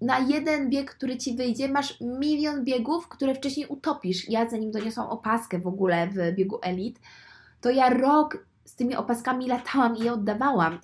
na 0.00 0.18
jeden 0.18 0.70
bieg, 0.70 0.94
który 0.94 1.16
ci 1.16 1.36
wyjdzie, 1.36 1.68
masz 1.68 2.00
milion 2.00 2.64
biegów, 2.64 3.08
które 3.08 3.34
wcześniej 3.34 3.66
utopisz. 3.66 4.28
Ja 4.28 4.50
zanim 4.50 4.70
doniosłam 4.70 5.06
opaskę 5.06 5.58
w 5.58 5.66
ogóle 5.66 6.08
w 6.08 6.34
biegu 6.34 6.58
elit, 6.62 7.00
to 7.60 7.70
ja 7.70 7.90
rok 7.90 8.46
z 8.64 8.74
tymi 8.74 8.96
opaskami 8.96 9.48
latałam 9.48 9.96
i 9.96 10.04
je 10.04 10.12
oddawałam. 10.12 10.78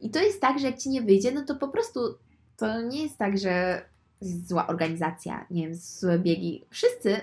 I 0.00 0.10
to 0.10 0.22
jest 0.22 0.40
tak, 0.40 0.58
że 0.58 0.66
jak 0.66 0.78
ci 0.78 0.90
nie 0.90 1.02
wyjdzie, 1.02 1.32
no 1.32 1.44
to 1.44 1.54
po 1.54 1.68
prostu 1.68 2.00
to 2.56 2.82
nie 2.82 3.02
jest 3.02 3.18
tak, 3.18 3.38
że 3.38 3.82
zła 4.20 4.66
organizacja, 4.66 5.46
nie 5.50 5.62
wiem, 5.62 5.74
złe 5.74 6.18
biegi. 6.18 6.64
Wszyscy 6.70 7.20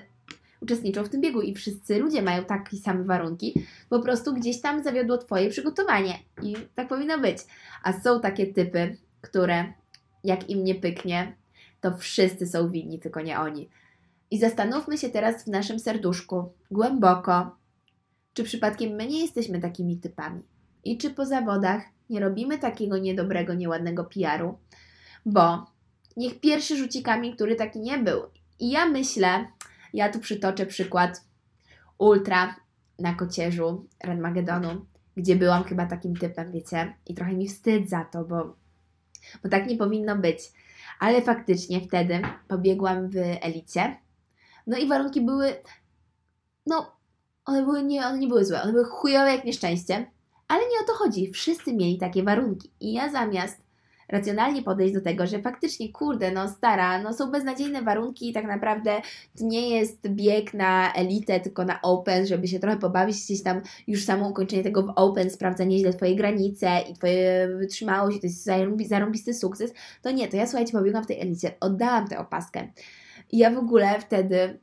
uczestniczą 0.62 1.04
w 1.04 1.10
tym 1.10 1.22
biegu 1.22 1.42
i 1.42 1.54
wszyscy 1.54 2.00
ludzie 2.00 2.22
mają 2.22 2.46
takie 2.46 2.78
same 2.78 3.04
warunki, 3.04 3.66
po 3.90 4.00
prostu 4.00 4.34
gdzieś 4.34 4.62
tam 4.62 4.84
zawiodło 4.84 5.18
Twoje 5.18 5.50
przygotowanie 5.50 6.20
i 6.44 6.56
tak 6.76 6.88
powinno 6.88 7.20
być. 7.20 7.38
A 7.84 7.94
są 7.94 8.22
takie 8.22 8.54
typy, 8.54 8.98
które 9.22 9.74
jak 10.24 10.50
im 10.50 10.64
nie 10.64 10.76
pyknie, 10.76 11.36
to 11.82 11.98
wszyscy 11.98 12.48
są 12.48 12.70
winni, 12.70 13.00
tylko 13.00 13.22
nie 13.22 13.40
oni. 13.40 13.70
I 14.32 14.40
zastanówmy 14.40 14.98
się 14.98 15.10
teraz 15.10 15.44
w 15.44 15.48
naszym 15.48 15.80
serduszku, 15.80 16.54
głęboko, 16.72 17.56
czy 18.34 18.44
przypadkiem 18.44 18.92
my 18.92 19.08
nie 19.08 19.22
jesteśmy 19.22 19.60
takimi 19.60 19.98
typami 19.98 20.42
i 20.84 20.98
czy 20.98 21.10
po 21.10 21.26
zawodach 21.26 21.84
nie 22.10 22.20
robimy 22.20 22.58
takiego 22.58 22.98
niedobrego, 22.98 23.54
nieładnego 23.54 24.04
PR-u, 24.04 24.58
bo 25.26 25.66
niech 26.18 26.40
pierwszy 26.40 26.78
rzuci 26.78 27.04
kamień, 27.04 27.36
który 27.36 27.56
taki 27.56 27.80
nie 27.80 27.98
był. 27.98 28.22
I 28.60 28.72
ja 28.72 28.86
myślę, 28.86 29.48
ja 29.94 30.10
tu 30.10 30.20
przytoczę 30.20 30.66
przykład 30.66 31.22
Ultra 31.98 32.56
na 33.00 33.14
kocierzu 33.14 33.88
Redmagedonu, 34.04 34.86
gdzie 35.18 35.36
byłam 35.36 35.64
chyba 35.64 35.86
takim 35.86 36.16
typem, 36.16 36.52
wiecie, 36.52 36.94
i 37.08 37.16
trochę 37.16 37.34
mi 37.34 37.48
wstyd 37.48 37.90
za 37.90 38.06
to, 38.06 38.24
bo, 38.24 38.56
bo 39.44 39.50
tak 39.50 39.68
nie 39.68 39.78
powinno 39.78 40.16
być. 40.16 40.40
Ale 41.00 41.22
faktycznie 41.22 41.82
wtedy 41.82 42.22
pobiegłam 42.48 43.10
w 43.10 43.16
elicie. 43.42 43.98
No 44.68 44.78
i 44.78 44.88
warunki 44.88 45.22
były, 45.22 45.56
no, 46.66 46.96
one 47.46 47.64
były 47.64 47.84
nie, 47.84 48.08
one 48.08 48.18
nie 48.18 48.28
były 48.28 48.46
złe, 48.46 48.62
one 48.62 48.72
były 48.72 48.86
chujowe 48.86 49.36
jak 49.36 49.46
nieszczęście, 49.46 50.12
ale 50.48 50.62
nie 50.62 50.80
o 50.84 50.88
to 50.88 50.94
chodzi. 50.94 51.32
Wszyscy 51.32 51.74
mieli 51.74 51.98
takie 51.98 52.24
warunki. 52.24 52.72
I 52.80 52.94
ja 52.94 53.10
zamiast 53.10 53.62
racjonalnie 54.12 54.64
podejść 54.64 54.94
do 54.94 55.02
tego, 55.02 55.28
że 55.28 55.42
faktycznie, 55.42 55.92
kurde, 55.92 56.32
no 56.32 56.48
stara, 56.48 57.02
no 57.02 57.14
są 57.14 57.32
beznadziejne 57.32 57.82
warunki 57.82 58.30
i 58.30 58.34
tak 58.34 58.46
naprawdę 58.46 59.02
to 59.38 59.46
nie 59.46 59.70
jest 59.70 60.08
bieg 60.08 60.54
na 60.54 60.94
elitę, 60.94 61.40
tylko 61.40 61.66
na 61.66 61.82
open, 61.82 62.28
żeby 62.28 62.48
się 62.48 62.60
trochę 62.60 62.78
pobawić 62.78 63.26
gdzieś 63.26 63.44
tam 63.44 63.62
już 63.88 64.04
samo 64.04 64.30
ukończenie 64.30 64.64
tego 64.64 64.84
w 64.84 64.94
open 64.96 65.30
sprawdza 65.30 65.64
nieźle 65.64 65.94
Twoje 65.94 66.16
granice 66.16 66.70
i 66.90 66.94
Twoje 66.94 67.50
wytrzymałość, 67.58 68.22
to 68.22 68.28
jest 68.28 68.50
zarąbisty 68.90 69.34
sukces, 69.34 69.74
to 70.02 70.12
nie, 70.12 70.28
to 70.28 70.38
ja 70.38 70.48
słuchajcie, 70.48 70.72
pobiegłam 70.72 71.04
w 71.04 71.08
tej 71.08 71.22
elicie, 71.22 71.52
oddałam 71.60 72.08
tę 72.08 72.20
opaskę. 72.20 72.68
I 73.32 73.38
ja 73.38 73.52
w 73.52 73.58
ogóle 73.58 74.00
wtedy 74.00 74.60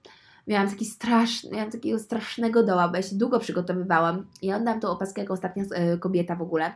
miałam 0.49 0.71
taki 0.71 0.85
straszny, 0.85 1.51
miałam 1.51 1.71
takiego 1.71 1.99
strasznego 1.99 2.63
doła, 2.63 2.89
bo 2.89 2.97
ja 2.97 3.03
się 3.03 3.17
długo 3.17 3.41
przygotowywałam 3.41 4.27
i 4.43 4.53
oddam 4.53 4.81
tą 4.81 4.89
opaskę 4.89 5.21
jako 5.21 5.35
ostatnia 5.35 5.65
e, 5.75 5.99
kobieta 5.99 6.37
w 6.37 6.43
ogóle, 6.43 6.73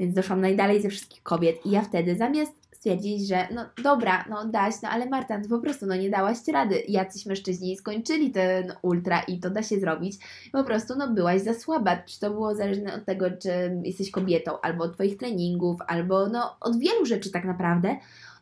więc 0.00 0.14
doszłam 0.14 0.40
najdalej 0.40 0.82
ze 0.82 0.88
wszystkich 0.88 1.22
kobiet 1.22 1.66
i 1.66 1.70
ja 1.70 1.82
wtedy 1.82 2.16
zamiast 2.16 2.66
stwierdzić, 2.86 3.28
że 3.28 3.48
no 3.54 3.64
dobra, 3.82 4.24
no 4.30 4.44
daś, 4.44 4.74
no 4.82 4.88
ale 4.88 5.06
Marta, 5.06 5.40
ty 5.40 5.48
po 5.48 5.58
prostu 5.58 5.86
no 5.86 5.96
nie 5.96 6.10
dałaś 6.10 6.36
rady. 6.52 6.82
Jacyś 6.88 7.26
mężczyźni 7.26 7.76
skończyli 7.76 8.30
ten 8.30 8.72
ultra 8.82 9.20
i 9.20 9.40
to 9.40 9.50
da 9.50 9.62
się 9.62 9.80
zrobić. 9.80 10.16
Po 10.52 10.64
prostu 10.64 10.94
no 10.98 11.08
byłaś 11.08 11.42
za 11.42 11.54
słaba. 11.54 11.96
Czy 11.96 12.20
to 12.20 12.30
było 12.30 12.54
zależne 12.54 12.94
od 12.94 13.04
tego, 13.04 13.26
czy 13.30 13.80
jesteś 13.84 14.10
kobietą, 14.10 14.60
albo 14.60 14.84
od 14.84 14.94
twoich 14.94 15.16
treningów, 15.16 15.80
albo 15.86 16.28
no 16.28 16.56
od 16.60 16.78
wielu 16.78 17.06
rzeczy 17.06 17.30
tak 17.30 17.44
naprawdę. 17.44 17.96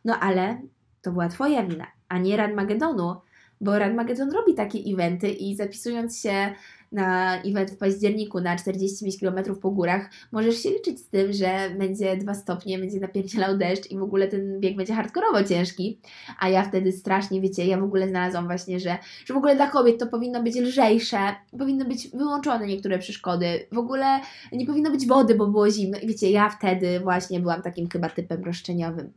No 0.05 0.19
ale 0.19 0.61
to 1.01 1.11
była 1.11 1.29
twoja 1.29 1.63
wina, 1.63 1.87
a 2.09 2.17
nie 2.17 2.37
Radmagedonu 2.37 3.15
bo 3.61 3.79
Radmagedon 3.79 4.31
robi 4.31 4.53
takie 4.53 4.79
eventy 4.79 5.29
i 5.29 5.55
zapisując 5.55 6.21
się 6.21 6.53
na 6.91 7.41
event 7.41 7.71
w 7.71 7.77
październiku 7.77 8.41
na 8.41 8.55
45 8.55 9.19
km 9.19 9.55
po 9.61 9.71
górach, 9.71 10.09
możesz 10.31 10.63
się 10.63 10.69
liczyć 10.69 10.99
z 10.99 11.09
tym, 11.09 11.33
że 11.33 11.69
będzie 11.77 12.17
2 12.17 12.33
stopnie, 12.33 12.79
będzie 12.79 12.99
napierdzielał 12.99 13.57
deszcz 13.57 13.91
i 13.91 13.97
w 13.97 14.03
ogóle 14.03 14.27
ten 14.27 14.59
bieg 14.59 14.75
będzie 14.75 14.93
hardkorowo 14.93 15.43
ciężki. 15.43 15.99
A 16.39 16.49
ja 16.49 16.63
wtedy 16.63 16.91
strasznie, 16.91 17.41
wiecie, 17.41 17.65
ja 17.65 17.77
w 17.77 17.83
ogóle 17.83 18.07
znalazłam 18.07 18.45
właśnie, 18.45 18.79
że, 18.79 18.97
że 19.25 19.33
w 19.33 19.37
ogóle 19.37 19.55
dla 19.55 19.67
kobiet 19.67 19.99
to 19.99 20.07
powinno 20.07 20.43
być 20.43 20.55
lżejsze, 20.55 21.17
powinno 21.59 21.85
być 21.85 22.07
wyłączone 22.07 22.67
niektóre 22.67 22.99
przeszkody, 22.99 23.67
w 23.71 23.77
ogóle 23.77 24.19
nie 24.51 24.65
powinno 24.65 24.91
być 24.91 25.07
wody, 25.07 25.35
bo 25.35 25.47
było 25.47 25.71
zimno. 25.71 25.97
I 25.97 26.07
wiecie, 26.07 26.31
ja 26.31 26.49
wtedy 26.49 26.99
właśnie 26.99 27.39
byłam 27.39 27.61
takim 27.61 27.89
chyba 27.89 28.09
typem 28.09 28.43
roszczeniowym. 28.43 29.11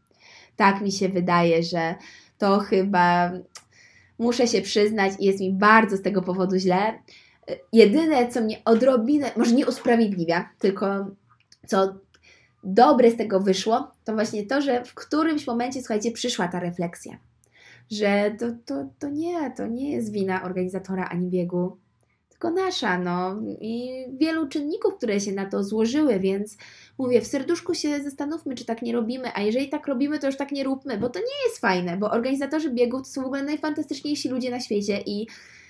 Tak 0.57 0.81
mi 0.81 0.93
się 0.93 1.09
wydaje, 1.09 1.63
że 1.63 1.95
to 2.39 2.59
chyba 2.59 3.33
muszę 4.19 4.47
się 4.47 4.63
przyznać 4.63 5.13
jest 5.21 5.41
mi 5.41 5.53
bardzo 5.53 5.97
z 5.97 6.03
tego 6.03 6.23
powodu 6.23 6.57
źle. 6.57 6.99
Jedyne, 7.73 8.29
co 8.29 8.41
mnie 8.41 8.65
odrobinę, 8.65 9.31
może 9.37 9.53
nie 9.53 9.67
usprawiedliwia, 9.67 10.51
tylko 10.59 11.07
co 11.67 11.95
dobre 12.65 13.11
z 13.11 13.17
tego 13.17 13.41
wyszło, 13.41 13.93
to 14.05 14.13
właśnie 14.13 14.47
to, 14.47 14.63
że 14.63 14.85
w 14.85 14.95
którymś 14.95 15.47
momencie, 15.47 15.81
słuchajcie, 15.81 16.13
przyszła 16.13 16.49
ta 16.49 16.61
refleksja, 16.61 17.19
że 17.91 18.37
to, 18.39 18.47
to, 18.67 18.89
to 18.99 19.09
nie, 19.09 19.51
to 19.51 19.67
nie 19.67 19.93
jest 19.93 20.13
wina 20.13 20.43
organizatora 20.43 21.05
ani 21.05 21.31
biegu, 21.31 21.77
tylko 22.39 22.51
nasza, 22.51 22.99
no. 22.99 23.37
I 23.61 24.05
wielu 24.13 24.49
czynników, 24.49 24.97
które 24.97 25.21
się 25.21 25.33
na 25.33 25.47
to 25.47 25.65
złożyły, 25.65 26.21
więc 26.21 26.57
mówię, 26.99 27.21
w 27.21 27.27
serduszku 27.27 27.75
się 27.75 28.03
zastanówmy, 28.03 28.55
czy 28.55 28.65
tak 28.65 28.83
nie 28.83 28.93
robimy, 28.93 29.29
a 29.35 29.41
jeżeli 29.41 29.69
tak 29.69 29.87
robimy, 29.87 30.19
to 30.19 30.27
już 30.27 30.37
tak 30.37 30.53
nie 30.53 30.65
róbmy, 30.65 30.99
bo 30.99 31.09
to 31.09 31.19
nie 31.19 31.49
jest 31.49 31.61
fajne, 31.61 31.97
bo 31.97 32.11
organizatorzy 32.11 32.71
biegów 32.71 33.03
to 33.03 33.09
są 33.09 33.23
w 33.23 33.27
ogóle 33.27 33.43
najfantastyczniejsi 33.43 34.29
ludzie 34.29 34.51
na 34.51 34.61
świecie 34.61 35.01
i 35.07 35.27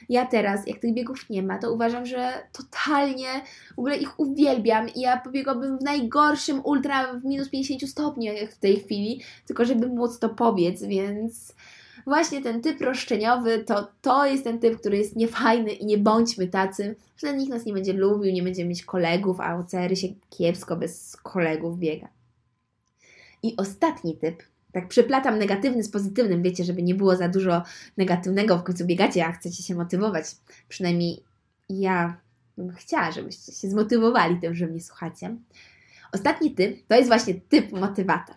ja 0.09 0.27
teraz, 0.27 0.67
jak 0.67 0.79
tych 0.79 0.95
biegów 0.95 1.31
nie 1.31 1.43
ma, 1.43 1.59
to 1.59 1.73
uważam, 1.73 2.07
że 2.07 2.33
totalnie 2.53 3.29
w 3.77 3.79
ogóle 3.79 3.97
ich 3.97 4.21
uwielbiam 4.21 4.89
i 4.89 5.01
ja 5.01 5.17
pobiegłabym 5.17 5.79
w 5.79 5.83
najgorszym 5.83 6.61
ultra 6.65 7.15
w 7.15 7.25
minus 7.25 7.49
50 7.49 7.91
stopni 7.91 8.31
w 8.51 8.59
tej 8.59 8.81
chwili, 8.81 9.23
tylko 9.47 9.65
żeby 9.65 9.87
móc 9.87 10.19
to 10.19 10.29
pobiec, 10.29 10.83
więc 10.83 11.55
właśnie 12.09 12.43
ten 12.43 12.61
typ 12.63 12.81
roszczeniowy 12.81 13.65
to, 13.65 13.89
to 14.01 14.27
jest 14.27 14.45
ten 14.45 14.59
typ, 14.59 14.81
który 14.81 14.99
jest 14.99 15.17
niefajny 15.17 15.73
i 15.73 15.87
nie 15.87 15.99
bądźmy 15.99 16.49
tacy, 16.49 16.97
że 17.17 17.37
nikt 17.37 17.51
nas 17.51 17.65
nie 17.65 17.73
będzie 17.73 17.93
lubił, 17.93 18.33
nie 18.33 18.43
będziemy 18.43 18.69
mieć 18.69 18.85
kolegów, 18.85 19.41
a 19.41 19.57
OCR 19.57 19.99
się 19.99 20.09
kiepsko 20.31 20.77
bez 20.77 21.17
kolegów 21.17 21.79
biega. 21.79 22.09
I 23.43 23.57
ostatni 23.57 24.17
typ, 24.17 24.43
tak 24.73 24.89
przeplatam 24.89 25.39
negatywny 25.39 25.83
z 25.83 25.91
pozytywnym, 25.91 26.43
wiecie, 26.43 26.65
żeby 26.65 26.83
nie 26.83 26.95
było 26.95 27.17
za 27.17 27.29
dużo 27.29 27.63
negatywnego, 27.97 28.59
w 28.59 28.63
końcu 28.63 28.87
biegacie, 28.87 29.27
a 29.27 29.33
chcecie 29.33 29.63
się 29.63 29.75
motywować. 29.75 30.25
Przynajmniej 30.69 31.23
ja 31.69 32.17
bym 32.57 32.73
chciała, 32.73 33.13
żebyście 33.13 33.53
się 33.53 33.71
zmotywowali 33.71 34.41
tym, 34.41 34.55
że 34.55 34.67
mnie 34.67 34.81
słuchacie. 34.81 35.37
Ostatni 36.13 36.55
typ 36.55 36.87
to 36.87 36.95
jest 36.97 37.09
właśnie 37.09 37.35
typ 37.35 37.73
motywator. 37.73 38.37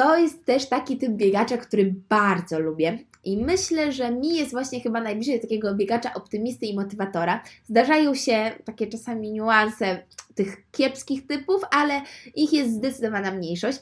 To 0.00 0.16
jest 0.18 0.44
też 0.44 0.68
taki 0.68 0.96
typ 0.96 1.12
biegacza, 1.12 1.56
który 1.56 1.94
bardzo 2.08 2.58
lubię 2.58 2.98
i 3.24 3.44
myślę, 3.44 3.92
że 3.92 4.10
mi 4.10 4.36
jest 4.36 4.50
właśnie 4.50 4.80
chyba 4.80 5.00
najbliżej 5.00 5.40
takiego 5.40 5.74
biegacza 5.74 6.14
optymisty 6.14 6.66
i 6.66 6.76
motywatora. 6.76 7.42
Zdarzają 7.68 8.14
się 8.14 8.52
takie 8.64 8.86
czasami 8.86 9.32
niuanse 9.32 10.02
tych 10.44 10.56
kiepskich 10.72 11.26
typów, 11.26 11.62
ale 11.70 12.02
ich 12.34 12.52
jest 12.52 12.72
zdecydowana 12.72 13.30
mniejszość. 13.30 13.78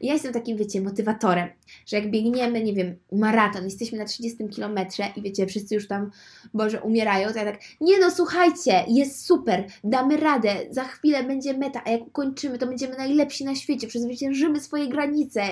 Ja 0.00 0.12
jestem 0.12 0.32
takim, 0.32 0.56
wiecie, 0.56 0.80
motywatorem, 0.80 1.48
że 1.86 1.96
jak 1.96 2.10
biegniemy, 2.10 2.62
nie 2.62 2.74
wiem, 2.74 2.96
maraton, 3.12 3.64
jesteśmy 3.64 3.98
na 3.98 4.04
30 4.04 4.48
kilometrze 4.48 5.04
i 5.16 5.22
wiecie, 5.22 5.46
wszyscy 5.46 5.74
już 5.74 5.88
tam, 5.88 6.10
Boże, 6.54 6.82
umierają, 6.82 7.32
to 7.32 7.38
ja 7.38 7.44
tak, 7.44 7.60
nie 7.80 7.98
no, 7.98 8.10
słuchajcie, 8.10 8.84
jest 8.88 9.26
super, 9.26 9.66
damy 9.84 10.16
radę, 10.16 10.54
za 10.70 10.84
chwilę 10.84 11.24
będzie 11.24 11.58
meta, 11.58 11.82
a 11.84 11.90
jak 11.90 12.06
ukończymy, 12.06 12.58
to 12.58 12.66
będziemy 12.66 12.96
najlepsi 12.96 13.44
na 13.44 13.54
świecie, 13.54 13.86
przezwyciężymy 13.86 14.60
swoje 14.60 14.88
granice, 14.88 15.42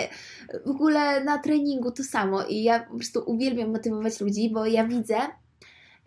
w 0.66 0.70
ogóle 0.70 1.24
na 1.24 1.38
treningu 1.38 1.90
to 1.90 2.04
samo 2.04 2.42
i 2.42 2.62
ja 2.62 2.80
po 2.80 2.94
prostu 2.94 3.22
uwielbiam 3.26 3.72
motywować 3.72 4.20
ludzi, 4.20 4.50
bo 4.50 4.66
ja 4.66 4.86
widzę, 4.86 5.16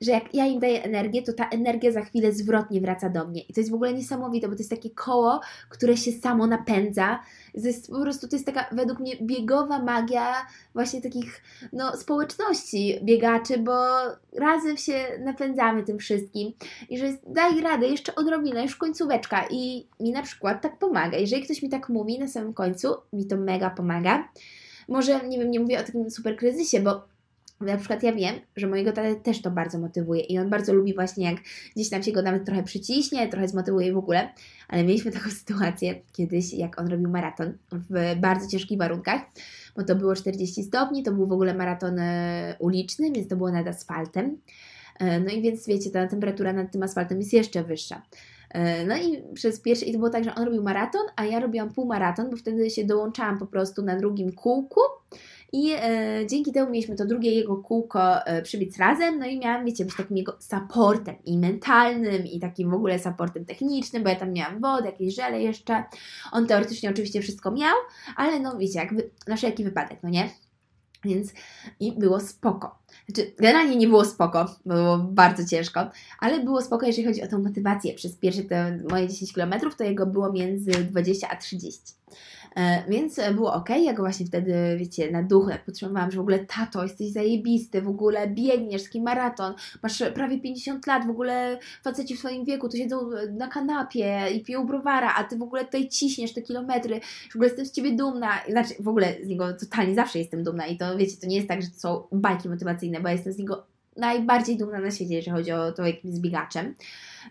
że 0.01 0.11
jak 0.11 0.33
ja 0.33 0.45
im 0.45 0.59
daję 0.59 0.83
energię, 0.83 1.21
to 1.21 1.33
ta 1.33 1.49
energia 1.49 1.91
za 1.91 2.01
chwilę 2.01 2.31
zwrotnie 2.31 2.81
wraca 2.81 3.09
do 3.09 3.27
mnie. 3.27 3.41
I 3.41 3.53
to 3.53 3.59
jest 3.59 3.71
w 3.71 3.73
ogóle 3.73 3.93
niesamowite, 3.93 4.47
bo 4.47 4.53
to 4.53 4.59
jest 4.59 4.69
takie 4.69 4.89
koło, 4.89 5.39
które 5.69 5.97
się 5.97 6.11
samo 6.11 6.47
napędza. 6.47 7.19
To 7.61 7.67
jest 7.67 7.91
po 7.91 8.01
prostu, 8.01 8.27
to 8.27 8.35
jest 8.35 8.45
taka 8.45 8.65
według 8.71 8.99
mnie 8.99 9.15
biegowa 9.21 9.83
magia 9.83 10.33
właśnie 10.73 11.01
takich 11.01 11.43
no, 11.73 11.97
społeczności 11.97 12.99
biegaczy, 13.03 13.57
bo 13.57 13.73
razem 14.37 14.77
się 14.77 15.05
napędzamy 15.19 15.83
tym 15.83 15.99
wszystkim. 15.99 16.53
I 16.89 16.97
że 16.97 17.17
daj 17.27 17.61
radę, 17.61 17.87
jeszcze 17.87 18.15
odrobinę, 18.15 18.63
już 18.63 18.75
końcóweczka. 18.75 19.45
I 19.49 19.87
mi 19.99 20.11
na 20.11 20.23
przykład 20.23 20.61
tak 20.61 20.79
pomaga. 20.79 21.17
Jeżeli 21.17 21.43
ktoś 21.43 21.61
mi 21.61 21.69
tak 21.69 21.89
mówi 21.89 22.19
na 22.19 22.27
samym 22.27 22.53
końcu, 22.53 22.95
mi 23.13 23.25
to 23.25 23.37
mega 23.37 23.69
pomaga. 23.69 24.29
Może, 24.87 25.27
nie 25.27 25.39
wiem, 25.39 25.51
nie 25.51 25.59
mówię 25.59 25.79
o 25.79 25.83
takim 25.83 26.11
super 26.11 26.37
kryzysie, 26.37 26.79
bo 26.79 27.01
na 27.61 27.77
przykład 27.77 28.03
ja 28.03 28.13
wiem, 28.13 28.35
że 28.55 28.67
mojego 28.67 28.91
tatę 28.91 29.15
też 29.15 29.41
to 29.41 29.51
bardzo 29.51 29.79
motywuje 29.79 30.21
i 30.21 30.39
on 30.39 30.49
bardzo 30.49 30.73
lubi 30.73 30.93
właśnie 30.93 31.25
jak 31.25 31.37
gdzieś 31.75 31.89
tam 31.89 32.03
się 32.03 32.11
go 32.11 32.21
nawet 32.21 32.45
trochę 32.45 32.63
przyciśnie, 32.63 33.27
trochę 33.27 33.47
zmotywuje 33.47 33.93
w 33.93 33.97
ogóle, 33.97 34.29
ale 34.67 34.83
mieliśmy 34.83 35.11
taką 35.21 35.29
sytuację 35.29 36.01
kiedyś, 36.13 36.53
jak 36.53 36.79
on 36.81 36.87
robił 36.87 37.09
maraton 37.09 37.57
w 37.71 38.15
bardzo 38.19 38.47
ciężkich 38.47 38.77
warunkach, 38.77 39.21
bo 39.75 39.83
to 39.83 39.95
było 39.95 40.15
40 40.15 40.63
stopni, 40.63 41.03
to 41.03 41.11
był 41.11 41.27
w 41.27 41.31
ogóle 41.31 41.53
maraton 41.53 41.99
e, 41.99 42.55
uliczny, 42.59 43.11
więc 43.11 43.27
to 43.27 43.35
było 43.35 43.51
nad 43.51 43.67
asfaltem. 43.67 44.37
E, 44.99 45.19
no 45.19 45.31
i 45.31 45.41
więc 45.41 45.67
wiecie, 45.67 45.89
ta 45.89 46.07
temperatura 46.07 46.53
nad 46.53 46.71
tym 46.71 46.83
asfaltem 46.83 47.19
jest 47.19 47.33
jeszcze 47.33 47.63
wyższa. 47.63 48.01
E, 48.49 48.85
no 48.85 48.97
i 48.97 49.33
przez 49.33 49.59
pierwszy, 49.59 49.85
i 49.85 49.91
to 49.91 49.97
było 49.97 50.09
tak, 50.09 50.23
że 50.23 50.35
on 50.35 50.43
robił 50.43 50.63
maraton, 50.63 51.01
a 51.15 51.25
ja 51.25 51.39
robiłam 51.39 51.73
półmaraton, 51.73 52.29
bo 52.29 52.37
wtedy 52.37 52.69
się 52.69 52.85
dołączałam 52.85 53.39
po 53.39 53.47
prostu 53.47 53.83
na 53.83 53.97
drugim 53.97 54.31
kółku 54.31 54.81
i 55.51 55.71
e, 55.71 56.27
dzięki 56.27 56.51
temu 56.51 56.71
mieliśmy 56.71 56.95
to 56.95 57.05
drugie 57.05 57.31
jego 57.31 57.57
kółko 57.57 58.25
e, 58.25 58.41
przybiec 58.41 58.77
razem, 58.77 59.19
no 59.19 59.25
i 59.25 59.39
miałam, 59.39 59.65
wiecie, 59.65 59.85
być 59.85 59.95
takim 59.95 60.17
jego 60.17 60.37
supportem 60.39 61.15
i 61.25 61.37
mentalnym, 61.37 62.25
i 62.25 62.39
takim 62.39 62.71
w 62.71 62.73
ogóle 62.73 62.99
supportem 62.99 63.45
technicznym, 63.45 64.03
bo 64.03 64.09
ja 64.09 64.15
tam 64.15 64.33
miałam 64.33 64.61
wodę, 64.61 64.85
jakieś 64.85 65.15
żele 65.15 65.41
jeszcze. 65.41 65.83
On 66.31 66.47
teoretycznie 66.47 66.89
oczywiście 66.89 67.21
wszystko 67.21 67.51
miał, 67.51 67.75
ale 68.15 68.39
no 68.39 68.57
wiecie, 68.57 68.79
jakby 68.79 69.09
na 69.27 69.35
wszelki 69.35 69.63
wypadek, 69.63 69.99
no 70.03 70.09
nie? 70.09 70.29
Więc 71.05 71.33
i 71.79 71.91
było 71.91 72.19
spoko. 72.19 72.79
Znaczy, 73.05 73.33
generalnie 73.37 73.75
nie 73.75 73.87
było 73.87 74.05
spoko, 74.05 74.55
bo 74.65 74.73
było 74.73 74.97
bardzo 74.97 75.45
ciężko, 75.45 75.89
ale 76.19 76.39
było 76.39 76.61
spoko, 76.61 76.85
jeżeli 76.85 77.07
chodzi 77.07 77.23
o 77.23 77.27
tę 77.27 77.37
motywację. 77.37 77.93
Przez 77.93 78.15
pierwsze 78.15 78.43
te 78.43 78.79
moje 78.89 79.07
10 79.07 79.33
km 79.33 79.53
to 79.77 79.83
jego 79.83 80.05
było 80.05 80.31
między 80.31 80.71
20 80.71 81.29
a 81.29 81.35
30. 81.35 81.81
E, 82.55 82.83
więc 82.89 83.19
było 83.35 83.53
ok, 83.53 83.69
ja 83.69 83.93
go 83.93 84.03
właśnie 84.03 84.25
wtedy, 84.25 84.75
wiecie, 84.77 85.11
na 85.11 85.23
duchu 85.23 85.49
jak 85.49 85.65
podtrzymywałam, 85.65 86.11
że 86.11 86.17
w 86.17 86.21
ogóle 86.21 86.39
tato, 86.39 86.83
jesteś 86.83 87.11
zajebisty, 87.11 87.81
w 87.81 87.87
ogóle 87.87 88.27
biegniesz, 88.27 88.83
taki 88.83 89.01
maraton, 89.01 89.53
masz 89.83 90.03
prawie 90.13 90.39
50 90.41 90.87
lat, 90.87 91.07
w 91.07 91.09
ogóle 91.09 91.59
faceci 91.83 92.15
w 92.15 92.19
swoim 92.19 92.45
wieku 92.45 92.69
tu 92.69 92.77
siedzą 92.77 93.09
na 93.31 93.47
kanapie 93.47 94.31
i 94.35 94.43
piją 94.43 94.67
browara, 94.67 95.13
a 95.17 95.23
ty 95.23 95.37
w 95.37 95.41
ogóle 95.41 95.65
tutaj 95.65 95.89
ciśniesz 95.89 96.33
te 96.33 96.41
kilometry, 96.41 96.99
w 97.31 97.35
ogóle 97.35 97.47
jestem 97.47 97.65
z 97.65 97.71
ciebie 97.71 97.95
dumna, 97.95 98.31
znaczy 98.49 98.73
w 98.79 98.87
ogóle 98.87 99.15
z 99.23 99.27
niego 99.27 99.53
totalnie 99.53 99.95
zawsze 99.95 100.19
jestem 100.19 100.43
dumna 100.43 100.67
i 100.67 100.77
to 100.77 100.97
wiecie, 100.97 101.17
to 101.21 101.27
nie 101.27 101.35
jest 101.35 101.47
tak, 101.47 101.61
że 101.61 101.67
to 101.67 101.79
są 101.79 102.07
bajki 102.11 102.49
motywacyjne, 102.49 102.99
bo 102.99 103.07
ja 103.07 103.13
jestem 103.13 103.33
z 103.33 103.37
niego 103.37 103.67
najbardziej 103.99 104.57
dumna 104.57 104.79
na 104.79 104.91
świecie, 104.91 105.15
jeżeli 105.15 105.37
chodzi 105.37 105.51
o 105.51 105.71
to, 105.71 105.85
jakim 105.85 106.09
jest 106.09 106.21
biegaczem. 106.21 106.75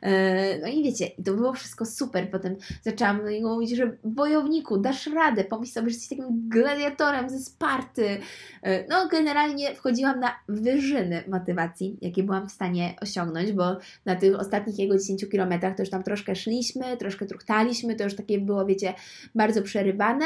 E, 0.02 0.59
no 0.59 0.68
i 0.68 0.83
wiecie, 0.85 1.11
to 1.24 1.35
było 1.35 1.52
wszystko 1.52 1.87
super. 1.87 2.31
Potem 2.31 2.57
zaczęłam 2.83 3.18
do 3.18 3.31
niego 3.31 3.54
mówić, 3.54 3.76
że 3.76 3.96
wojowniku, 4.04 4.78
dasz 4.78 5.07
radę, 5.07 5.44
pomyśl 5.44 5.72
sobie, 5.72 5.90
że 5.90 5.94
jesteś 5.94 6.18
takim 6.18 6.48
gladiatorem 6.48 7.31
ze 7.31 7.38
Sparty. 7.38 8.20
E, 8.62 8.87
no, 8.88 9.09
generalnie 9.09 9.74
wchodziłam 9.74 10.20
na 10.20 10.35
wyżyny 10.48 11.24
motywacji, 11.28 11.98
jakie 12.00 12.22
byłam 12.22 12.48
w 12.48 12.52
stanie 12.52 12.94
osiągnąć, 13.00 13.52
bo 13.52 13.76
na 14.04 14.16
tych 14.16 14.40
ostatnich 14.40 14.78
jego 14.78 14.98
10 14.98 15.28
kilometrach 15.31 15.76
to 15.76 15.83
już 15.83 15.90
tam 15.90 16.02
troszkę 16.02 16.37
szliśmy, 16.37 16.96
troszkę 16.96 17.26
truchtaliśmy, 17.26 17.96
to 17.96 18.04
już 18.04 18.16
takie 18.16 18.40
było, 18.40 18.66
wiecie, 18.66 18.94
bardzo 19.35 19.62
przerywane. 19.62 20.24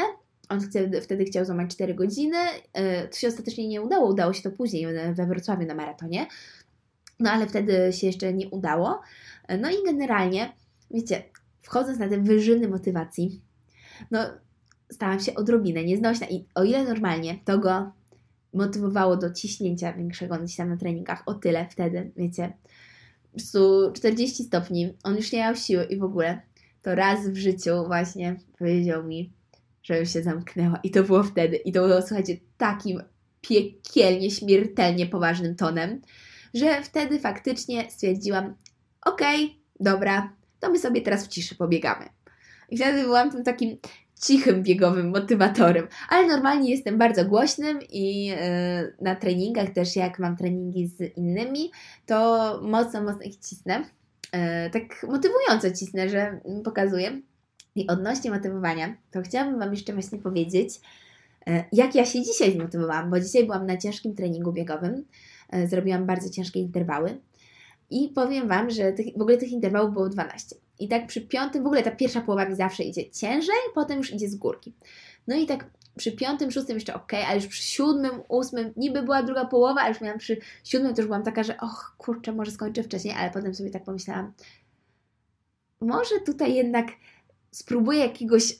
On 0.53 0.61
wtedy 1.01 1.25
chciał 1.25 1.45
złamać 1.45 1.71
4 1.71 1.93
godziny. 1.93 2.37
E, 2.73 3.07
to 3.07 3.17
się 3.17 3.27
ostatecznie 3.27 3.67
nie 3.67 3.81
udało, 3.81 4.09
udało 4.09 4.33
się 4.33 4.41
to 4.41 4.51
później 4.51 4.87
we 5.13 5.25
Wrocławiu 5.25 5.67
na 5.67 5.75
maratonie. 5.75 6.27
No 7.19 7.31
ale 7.31 7.47
wtedy 7.47 7.93
się 7.93 8.07
jeszcze 8.07 8.33
nie 8.33 8.49
udało. 8.49 9.01
E, 9.47 9.57
no 9.57 9.71
i 9.71 9.75
generalnie, 9.85 10.53
wiecie, 10.91 11.23
wchodząc 11.61 11.99
na 11.99 12.09
te 12.09 12.17
wyżyny 12.17 12.67
motywacji, 12.67 13.41
no 14.11 14.19
stałam 14.91 15.19
się 15.19 15.35
odrobinę 15.35 15.83
nieznośna 15.83 16.27
i 16.27 16.45
o 16.55 16.63
ile 16.63 16.83
normalnie 16.83 17.39
to 17.45 17.57
go 17.57 17.91
motywowało 18.53 19.17
do 19.17 19.33
ciśnięcia 19.33 19.93
większego 19.93 20.37
gdzieś 20.37 20.55
tam 20.55 20.69
na 20.69 20.77
treningach, 20.77 21.23
o 21.25 21.33
tyle 21.33 21.67
wtedy, 21.69 22.11
wiecie, 22.15 22.53
po 23.23 23.37
prostu 23.37 23.91
40 23.93 24.43
stopni, 24.43 24.93
on 25.03 25.15
już 25.15 25.31
nie 25.31 25.39
miał 25.39 25.55
siły 25.55 25.83
i 25.83 25.99
w 25.99 26.03
ogóle, 26.03 26.41
to 26.81 26.95
raz 26.95 27.27
w 27.27 27.35
życiu 27.35 27.83
właśnie 27.87 28.35
powiedział 28.59 29.03
mi, 29.03 29.33
żebym 29.83 30.05
się 30.05 30.23
zamknęła 30.23 30.79
i 30.83 30.91
to 30.91 31.03
było 31.03 31.23
wtedy 31.23 31.55
i 31.55 31.71
to 31.71 31.87
było, 31.87 32.01
słuchajcie, 32.01 32.37
takim 32.57 33.01
piekielnie, 33.41 34.31
śmiertelnie 34.31 35.05
poważnym 35.05 35.55
tonem, 35.55 36.01
że 36.53 36.81
wtedy 36.81 37.19
faktycznie 37.19 37.91
stwierdziłam, 37.91 38.55
okej, 39.05 39.45
okay, 39.45 39.57
dobra, 39.79 40.33
to 40.59 40.71
my 40.71 40.79
sobie 40.79 41.01
teraz 41.01 41.25
w 41.25 41.27
ciszy 41.27 41.55
pobiegamy. 41.55 42.05
I 42.69 42.77
wtedy 42.77 43.03
byłam 43.03 43.31
tym 43.31 43.43
takim 43.43 43.77
cichym 44.21 44.63
biegowym 44.63 45.09
motywatorem, 45.09 45.87
ale 46.09 46.27
normalnie 46.27 46.71
jestem 46.71 46.97
bardzo 46.97 47.25
głośnym 47.25 47.79
i 47.89 48.25
yy, 48.25 48.35
na 49.01 49.15
treningach 49.15 49.69
też 49.69 49.95
jak 49.95 50.19
mam 50.19 50.37
treningi 50.37 50.87
z 50.87 51.17
innymi, 51.17 51.71
to 52.05 52.59
mocno, 52.63 53.03
mocno 53.03 53.21
ich 53.21 53.37
cisnę. 53.37 53.83
Yy, 54.33 54.69
tak 54.69 54.83
motywująco 55.03 55.71
cisnę, 55.71 56.09
że 56.09 56.39
pokazuję. 56.63 57.21
I 57.75 57.87
odnośnie 57.87 58.31
motywowania, 58.31 58.95
to 59.11 59.21
chciałabym 59.21 59.59
Wam 59.59 59.71
jeszcze 59.71 59.93
właśnie 59.93 60.19
powiedzieć, 60.19 60.79
yy, 61.47 61.63
jak 61.71 61.95
ja 61.95 62.05
się 62.05 62.21
dzisiaj 62.21 62.53
zmotywowałam, 62.53 63.09
bo 63.09 63.19
dzisiaj 63.19 63.45
byłam 63.45 63.65
na 63.65 63.77
ciężkim 63.77 64.15
treningu 64.15 64.51
biegowym, 64.51 65.05
zrobiłam 65.67 66.05
bardzo 66.05 66.29
ciężkie 66.29 66.59
interwały 66.59 67.17
i 67.93 68.09
powiem 68.09 68.47
Wam, 68.47 68.69
że 68.69 68.91
tych, 68.91 69.17
w 69.17 69.21
ogóle 69.21 69.37
tych 69.37 69.51
interwałów 69.51 69.93
było 69.93 70.09
12. 70.09 70.55
I 70.79 70.87
tak 70.87 71.07
przy 71.07 71.21
piątym, 71.21 71.63
w 71.63 71.65
ogóle 71.65 71.83
ta 71.83 71.91
pierwsza 71.91 72.21
połowa 72.21 72.49
mi 72.49 72.55
zawsze 72.55 72.83
idzie 72.83 73.09
ciężej, 73.11 73.55
potem 73.75 73.97
już 73.97 74.13
idzie 74.13 74.29
z 74.29 74.35
górki. 74.35 74.73
No 75.27 75.35
i 75.35 75.45
tak 75.45 75.69
przy 75.97 76.11
piątym, 76.11 76.51
szóstym 76.51 76.75
jeszcze 76.75 76.93
ok, 76.93 77.13
ale 77.27 77.35
już 77.35 77.47
przy 77.47 77.63
siódmym, 77.63 78.11
ósmym 78.29 78.73
niby 78.77 79.01
była 79.01 79.23
druga 79.23 79.45
połowa, 79.45 79.81
ale 79.81 79.89
już 79.89 80.01
miałam 80.01 80.19
przy 80.19 80.37
siódmym, 80.63 80.93
to 80.95 81.01
już 81.01 81.07
byłam 81.07 81.23
taka, 81.23 81.43
że 81.43 81.57
och, 81.57 81.95
kurczę, 81.97 82.31
może 82.31 82.51
skończę 82.51 82.83
wcześniej, 82.83 83.13
ale 83.17 83.31
potem 83.31 83.55
sobie 83.55 83.69
tak 83.69 83.83
pomyślałam, 83.83 84.33
może 85.81 86.19
tutaj 86.25 86.53
jednak 86.53 86.87
spróbuję 87.53 87.99
jakiegoś 87.99 88.59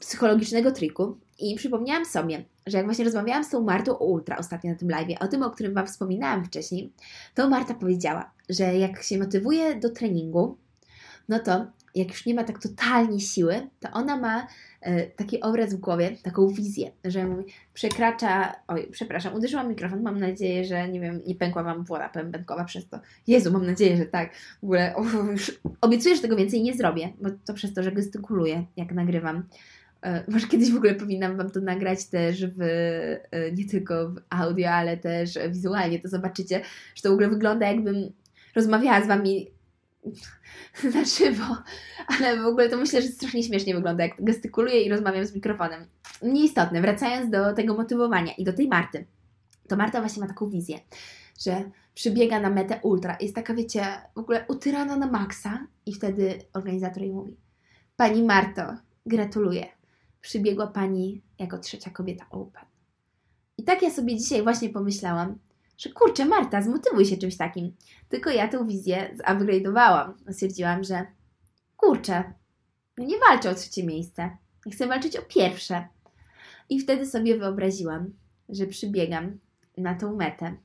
psychologicznego 0.00 0.72
triku 0.72 1.18
i 1.38 1.54
przypomniałam 1.54 2.04
sobie, 2.04 2.44
że 2.66 2.76
jak 2.76 2.86
właśnie 2.86 3.04
rozmawiałam 3.04 3.44
z 3.44 3.50
tą 3.50 3.62
Martą 3.62 3.98
o 3.98 4.04
Ultra 4.04 4.36
ostatnio 4.36 4.70
na 4.70 4.76
tym 4.76 4.90
live, 4.90 5.20
o 5.20 5.28
tym, 5.28 5.42
o 5.42 5.50
którym 5.50 5.74
Wam 5.74 5.86
wspominałam 5.86 6.44
wcześniej, 6.44 6.92
to 7.34 7.48
Marta 7.48 7.74
powiedziała, 7.74 8.30
że 8.48 8.78
jak 8.78 9.02
się 9.02 9.18
motywuje 9.18 9.74
do 9.80 9.90
treningu, 9.90 10.58
no 11.28 11.38
to 11.38 11.66
jak 11.96 12.08
już 12.08 12.26
nie 12.26 12.34
ma 12.34 12.44
tak 12.44 12.58
totalnie 12.58 13.20
siły, 13.20 13.68
to 13.80 13.90
ona 13.92 14.16
ma 14.16 14.46
e, 14.80 15.06
taki 15.06 15.40
obraz 15.40 15.74
w 15.74 15.80
głowie, 15.80 16.16
taką 16.22 16.48
wizję, 16.48 16.90
że 17.04 17.26
mówi, 17.26 17.44
przekracza, 17.74 18.52
oj, 18.68 18.88
przepraszam, 18.90 19.34
uderzyłam 19.34 19.68
mikrofon, 19.68 20.02
mam 20.02 20.20
nadzieję, 20.20 20.64
że 20.64 20.88
nie 20.88 21.00
wiem, 21.00 21.20
nie 21.26 21.34
pękła 21.34 21.62
Wam 21.62 21.84
woda 21.84 22.08
pębenkowa 22.08 22.64
przez 22.64 22.88
to. 22.88 23.00
Jezu, 23.26 23.52
mam 23.52 23.66
nadzieję, 23.66 23.96
że 23.96 24.06
tak. 24.06 24.34
W 24.34 24.64
ogóle 24.64 24.94
o, 24.96 25.02
już 25.30 25.60
obiecuję, 25.80 26.16
że 26.16 26.22
tego 26.22 26.36
więcej 26.36 26.62
nie 26.62 26.74
zrobię, 26.74 27.12
bo 27.20 27.30
to 27.44 27.54
przez 27.54 27.74
to, 27.74 27.82
że 27.82 27.92
gestykuluję, 27.92 28.64
jak 28.76 28.92
nagrywam. 28.92 29.42
E, 30.02 30.24
może 30.28 30.46
kiedyś 30.46 30.72
w 30.72 30.76
ogóle 30.76 30.94
powinnam 30.94 31.36
Wam 31.36 31.50
to 31.50 31.60
nagrać 31.60 32.06
też 32.06 32.46
w, 32.46 32.60
e, 33.30 33.52
nie 33.52 33.64
tylko 33.64 34.08
w 34.08 34.16
audio, 34.30 34.70
ale 34.70 34.96
też 34.96 35.38
wizualnie, 35.50 35.98
to 35.98 36.08
zobaczycie, 36.08 36.60
że 36.94 37.02
to 37.02 37.10
w 37.10 37.12
ogóle 37.12 37.28
wygląda 37.28 37.66
jakbym 37.66 38.12
rozmawiała 38.54 39.04
z 39.04 39.06
Wami 39.06 39.55
na 40.94 41.04
żywo, 41.04 41.56
ale 42.06 42.42
w 42.42 42.46
ogóle 42.46 42.68
to 42.68 42.76
myślę, 42.76 43.02
że 43.02 43.08
strasznie 43.08 43.42
śmiesznie 43.42 43.74
wygląda, 43.74 44.04
jak 44.04 44.24
gestykuluję 44.24 44.82
i 44.82 44.90
rozmawiam 44.90 45.26
z 45.26 45.34
mikrofonem. 45.34 45.86
Nieistotne, 46.22 46.80
wracając 46.80 47.30
do 47.30 47.52
tego 47.52 47.74
motywowania 47.74 48.32
i 48.34 48.44
do 48.44 48.52
tej 48.52 48.68
Marty, 48.68 49.06
to 49.68 49.76
Marta 49.76 50.00
właśnie 50.00 50.20
ma 50.20 50.28
taką 50.28 50.50
wizję, 50.50 50.80
że 51.40 51.70
przybiega 51.94 52.40
na 52.40 52.50
metę 52.50 52.80
ultra, 52.82 53.16
jest 53.20 53.34
taka, 53.34 53.54
wiecie, 53.54 53.84
w 54.14 54.18
ogóle 54.18 54.44
utyrana 54.48 54.96
na 54.96 55.06
maksa 55.06 55.66
i 55.86 55.94
wtedy 55.94 56.38
organizator 56.52 57.02
jej 57.02 57.12
mówi 57.12 57.36
Pani 57.96 58.22
Marto, 58.22 58.62
gratuluję, 59.06 59.66
przybiegła 60.20 60.66
Pani 60.66 61.22
jako 61.38 61.58
trzecia 61.58 61.90
kobieta 61.90 62.26
Open. 62.30 62.64
I 63.58 63.64
tak 63.64 63.82
ja 63.82 63.90
sobie 63.90 64.16
dzisiaj 64.16 64.42
właśnie 64.42 64.68
pomyślałam, 64.68 65.38
że 65.78 65.90
kurczę, 65.90 66.24
Marta, 66.24 66.62
zmotywuj 66.62 67.06
się 67.06 67.16
czymś 67.16 67.36
takim. 67.36 67.76
Tylko 68.08 68.30
ja 68.30 68.48
tę 68.48 68.66
wizję 68.66 69.16
zupgrade'owałam. 69.18 70.12
Stwierdziłam, 70.30 70.84
że 70.84 71.06
kurczę, 71.76 72.32
no 72.98 73.04
nie 73.04 73.18
walczę 73.18 73.50
o 73.50 73.54
trzecie 73.54 73.86
miejsce. 73.86 74.36
Chcę 74.72 74.86
walczyć 74.86 75.16
o 75.16 75.22
pierwsze. 75.22 75.88
I 76.68 76.80
wtedy 76.80 77.06
sobie 77.06 77.38
wyobraziłam, 77.38 78.10
że 78.48 78.66
przybiegam 78.66 79.38
na 79.76 79.94
tą 79.94 80.16
metę. 80.16 80.56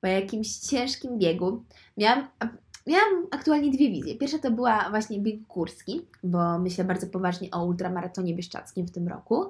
Po 0.00 0.06
jakimś 0.06 0.56
ciężkim 0.56 1.18
biegu 1.18 1.64
miałam, 1.96 2.28
miałam 2.86 3.26
aktualnie 3.30 3.70
dwie 3.70 3.90
wizje. 3.90 4.18
Pierwsza 4.18 4.38
to 4.38 4.50
była 4.50 4.90
właśnie 4.90 5.20
bieg 5.20 5.40
górski, 5.40 6.06
bo 6.22 6.58
myślę 6.58 6.84
bardzo 6.84 7.06
poważnie 7.06 7.50
o 7.50 7.64
ultramaratonie 7.64 8.34
bieszczackim 8.34 8.86
w 8.86 8.90
tym 8.90 9.08
roku. 9.08 9.48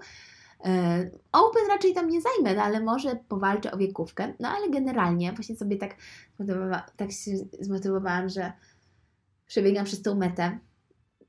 E, 0.64 1.10
Open 1.32 1.62
raczej 1.68 1.94
tam 1.94 2.08
nie 2.08 2.20
zajmę, 2.20 2.54
no 2.54 2.62
ale 2.62 2.80
może 2.80 3.16
powalczę 3.28 3.72
o 3.72 3.76
wiekówkę. 3.76 4.34
No 4.40 4.48
ale 4.48 4.70
generalnie 4.70 5.32
właśnie 5.32 5.56
sobie 5.56 5.76
tak, 5.76 5.96
tak 6.96 7.12
się 7.12 7.30
zmotywowałam, 7.60 8.28
że 8.28 8.52
przebiegam 9.46 9.84
przez 9.84 10.02
tą 10.02 10.14
metę. 10.14 10.58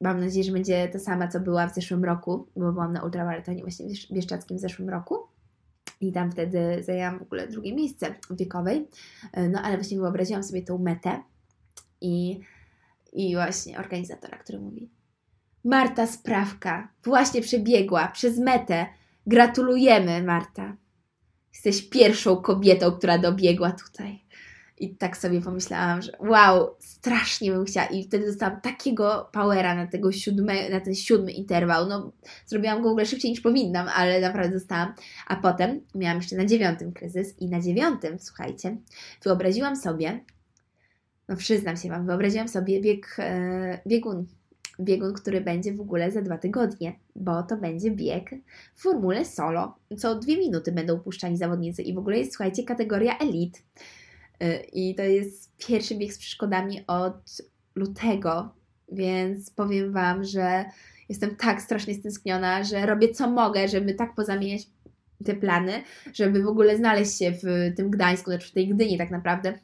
Mam 0.02 0.20
nadzieję, 0.20 0.44
że 0.44 0.52
będzie 0.52 0.88
ta 0.88 1.00
sama, 1.00 1.28
co 1.28 1.39
była 1.39 1.67
w 1.67 1.76
zeszłym 1.76 2.06
roku, 2.06 2.48
bo 2.56 2.72
byłam 2.72 2.94
na 2.94 3.04
ultramaratonie 3.04 3.62
właśnie 3.62 3.86
bieszczackim 4.12 4.58
w 4.58 4.62
zeszłym 4.62 4.89
roku. 4.89 5.17
I 6.02 6.12
tam 6.12 6.32
wtedy 6.32 6.84
zajęłam 6.84 7.20
w 7.20 7.22
ogóle 7.22 7.48
drugie 7.48 7.76
miejsce 7.76 8.15
wiekowej. 8.32 8.88
E, 9.34 9.50
no 9.50 9.62
ale 9.62 9.78
właśnie 9.78 9.98
wyobraziłam 9.98 10.44
sobie 10.44 10.62
tą 10.62 10.78
metę 10.78 11.24
i, 12.02 12.39
i 13.13 13.36
właśnie 13.36 13.80
organizatora, 13.80 14.38
który 14.38 14.60
mówi 14.60 14.89
Marta 15.63 16.08
Sprawka 16.08 16.88
właśnie 17.04 17.41
przebiegła 17.41 18.08
przez 18.08 18.39
metę 18.39 18.86
Gratulujemy, 19.27 20.23
Marta. 20.23 20.77
Jesteś 21.53 21.89
pierwszą 21.89 22.36
kobietą, 22.36 22.91
która 22.91 23.17
dobiegła 23.17 23.71
tutaj. 23.71 24.21
I 24.77 24.95
tak 24.95 25.17
sobie 25.17 25.41
pomyślałam, 25.41 26.01
że 26.01 26.12
wow, 26.19 26.75
strasznie 26.79 27.51
bym 27.51 27.65
chciała. 27.65 27.88
I 27.88 28.03
wtedy 28.03 28.25
dostałam 28.25 28.62
takiego 28.62 29.29
powera 29.34 29.75
na, 29.75 29.88
tego 29.88 30.12
siódme, 30.12 30.69
na 30.69 30.79
ten 30.79 30.95
siódmy 30.95 31.31
interwał. 31.31 31.88
No, 31.88 32.12
zrobiłam 32.45 32.81
go 32.81 32.89
w 32.89 32.91
ogóle 32.91 33.05
szybciej 33.05 33.31
niż 33.31 33.41
powinnam, 33.41 33.88
ale 33.95 34.21
naprawdę 34.21 34.53
dostałam. 34.53 34.93
A 35.27 35.36
potem 35.36 35.81
miałam 35.95 36.17
jeszcze 36.17 36.36
na 36.36 36.45
dziewiątym 36.45 36.93
kryzys 36.93 37.39
i 37.39 37.49
na 37.49 37.62
dziewiątym, 37.62 38.19
słuchajcie, 38.19 38.77
wyobraziłam 39.23 39.75
sobie, 39.75 40.25
no 41.27 41.36
przyznam 41.36 41.77
się 41.77 41.89
Wam, 41.89 42.05
wyobraziłam 42.05 42.47
sobie 42.47 42.81
bieg, 42.81 43.15
e, 43.19 43.81
biegun 43.88 44.25
biegun, 44.84 45.13
który 45.13 45.41
będzie 45.41 45.74
w 45.74 45.82
ogóle 45.82 46.12
za 46.12 46.22
dwa 46.22 46.38
tygodnie, 46.38 46.96
bo 47.15 47.44
to 47.44 47.58
będzie 47.58 47.91
bieg 47.91 48.30
w 48.76 48.82
formule 48.82 49.26
solo. 49.26 49.76
Co 49.98 50.15
dwie 50.15 50.38
minuty 50.38 50.72
będą 50.72 51.00
puszczani 51.00 51.38
zawodnicy 51.38 51.82
i 51.82 51.94
w 51.94 51.98
ogóle 51.98 52.17
jest, 52.17 52.32
słuchajcie, 52.32 52.63
kategoria 52.63 53.17
elite. 53.17 53.60
Y, 54.44 54.58
I 54.74 54.96
to 54.96 55.04
jest 55.04 55.52
pierwszy 55.67 55.96
bieg 55.96 56.13
z 56.13 56.17
przeszkodami 56.17 56.84
od 56.88 57.41
lutego, 57.76 58.54
więc 58.91 59.50
powiem 59.50 59.94
Wam, 59.94 60.24
że 60.24 60.65
jestem 61.10 61.36
tak 61.36 61.62
strasznie 61.62 61.94
stęskniona, 61.94 62.63
że 62.63 62.86
robię 62.86 63.10
co 63.10 63.30
mogę, 63.30 63.67
żeby 63.67 63.94
tak 63.94 64.15
pozamieniać 64.15 64.62
te 65.26 65.36
plany, 65.36 65.84
żeby 66.13 66.44
w 66.44 66.48
ogóle 66.48 66.78
znaleźć 66.78 67.17
się 67.17 67.32
w 67.32 67.76
tym 67.76 67.89
Gdańsku, 67.89 68.32
znaczy 68.32 68.48
w 68.48 68.52
tej 68.52 68.67
Gdyni 68.67 68.98
tak 68.98 69.12
naprawdę, 69.12 69.60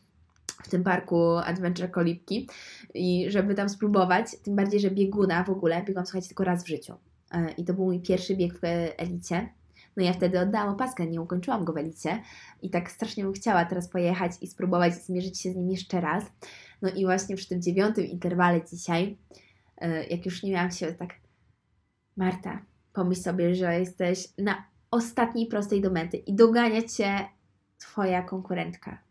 w 0.63 0.69
tym 0.69 0.83
parku 0.83 1.37
Adventure 1.37 1.91
Kolibki 1.91 2.49
i 2.93 3.25
żeby 3.29 3.55
tam 3.55 3.69
spróbować, 3.69 4.37
tym 4.43 4.55
bardziej, 4.55 4.79
że 4.79 4.91
bieguna 4.91 5.43
w 5.43 5.49
ogóle 5.49 5.83
biegłam, 5.83 6.05
słuchajcie, 6.05 6.27
tylko 6.27 6.43
raz 6.43 6.63
w 6.63 6.67
życiu. 6.67 6.93
E, 7.31 7.51
I 7.51 7.65
to 7.65 7.73
był 7.73 7.85
mój 7.85 7.99
pierwszy 7.99 8.35
bieg 8.35 8.53
w 8.53 8.63
elicie. 8.97 9.49
No 9.97 10.03
ja 10.03 10.13
wtedy 10.13 10.39
oddałam 10.39 10.69
opaskę, 10.69 11.07
nie 11.07 11.21
ukończyłam 11.21 11.65
go 11.65 11.73
w 11.73 11.77
elicie 11.77 12.21
i 12.61 12.69
tak 12.69 12.91
strasznie 12.91 13.23
bym 13.23 13.33
chciała 13.33 13.65
teraz 13.65 13.89
pojechać 13.89 14.31
i 14.41 14.47
spróbować 14.47 14.93
zmierzyć 14.93 15.41
się 15.41 15.51
z 15.51 15.55
nim 15.55 15.69
jeszcze 15.69 16.01
raz. 16.01 16.23
No 16.81 16.89
i 16.89 17.05
właśnie 17.05 17.35
przy 17.35 17.49
tym 17.49 17.61
dziewiątym 17.61 18.05
interwale 18.05 18.61
dzisiaj, 18.65 19.17
e, 19.77 20.03
jak 20.07 20.25
już 20.25 20.43
nie 20.43 20.51
miałam 20.51 20.71
się 20.71 20.93
tak 20.93 21.13
Marta, 22.17 22.61
pomyśl 22.93 23.21
sobie, 23.21 23.55
że 23.55 23.79
jesteś 23.79 24.27
na 24.37 24.63
ostatniej 24.91 25.47
prostej 25.47 25.81
do 25.81 25.91
mety 25.91 26.17
i 26.17 26.33
dogania 26.33 26.81
Cię 26.81 27.29
Twoja 27.77 28.23
konkurentka 28.23 29.06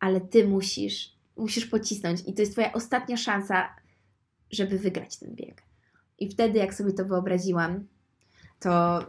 ale 0.00 0.20
ty 0.20 0.48
musisz, 0.48 1.12
musisz 1.36 1.66
pocisnąć 1.66 2.20
i 2.26 2.34
to 2.34 2.42
jest 2.42 2.52
twoja 2.52 2.72
ostatnia 2.72 3.16
szansa, 3.16 3.68
żeby 4.50 4.78
wygrać 4.78 5.16
ten 5.16 5.34
bieg. 5.34 5.62
I 6.18 6.28
wtedy, 6.28 6.58
jak 6.58 6.74
sobie 6.74 6.92
to 6.92 7.04
wyobraziłam, 7.04 7.86
to 8.60 9.00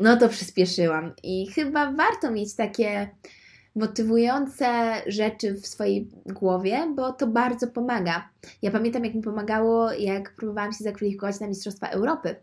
no 0.00 0.16
to 0.16 0.28
przyspieszyłam. 0.28 1.12
I 1.22 1.46
chyba 1.46 1.92
warto 1.92 2.30
mieć 2.30 2.54
takie 2.54 3.10
motywujące 3.74 4.94
rzeczy 5.06 5.54
w 5.54 5.66
swojej 5.66 6.08
głowie, 6.26 6.92
bo 6.96 7.12
to 7.12 7.26
bardzo 7.26 7.66
pomaga. 7.66 8.28
Ja 8.62 8.70
pamiętam, 8.70 9.04
jak 9.04 9.14
mi 9.14 9.22
pomagało, 9.22 9.92
jak 9.92 10.34
próbowałam 10.34 10.72
się 10.72 10.84
zakwalifikować 10.84 11.40
na 11.40 11.46
Mistrzostwa 11.46 11.86
Europy 11.86 12.36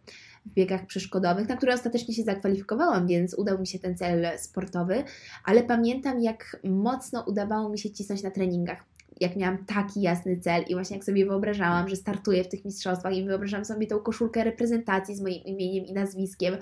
w 0.50 0.54
biegach 0.54 0.86
przeszkodowych, 0.86 1.50
na 1.50 1.58
które 1.58 1.74
ostatecznie 1.74 2.14
się 2.14 2.24
zakwalifikowałam, 2.24 3.08
więc 3.08 3.34
udał 3.34 3.60
mi 3.60 3.68
się 3.68 3.80
ten 3.80 3.98
cel 3.98 4.28
sportowy, 4.38 5.04
ale 5.46 5.64
pamiętam, 5.64 6.22
jak 6.22 6.60
mocno 6.64 7.24
udawało 7.28 7.70
mi 7.70 7.80
się 7.80 7.92
cisnąć 7.92 8.24
na 8.24 8.32
treningach. 8.32 8.84
Jak 9.20 9.36
miałam 9.36 9.66
taki 9.66 10.02
jasny 10.02 10.38
cel 10.38 10.64
i 10.68 10.74
właśnie 10.74 10.96
jak 10.96 11.06
sobie 11.06 11.26
wyobrażałam, 11.26 11.90
że 11.90 11.96
startuję 11.96 12.44
w 12.44 12.48
tych 12.48 12.66
mistrzostwach 12.66 13.14
i 13.14 13.26
wyobrażałam 13.26 13.66
sobie 13.66 13.88
tą 13.88 14.00
koszulkę 14.00 14.44
reprezentacji 14.44 15.16
z 15.16 15.22
moim 15.22 15.44
imieniem 15.44 15.86
i 15.86 15.94
nazwiskiem 15.94 16.58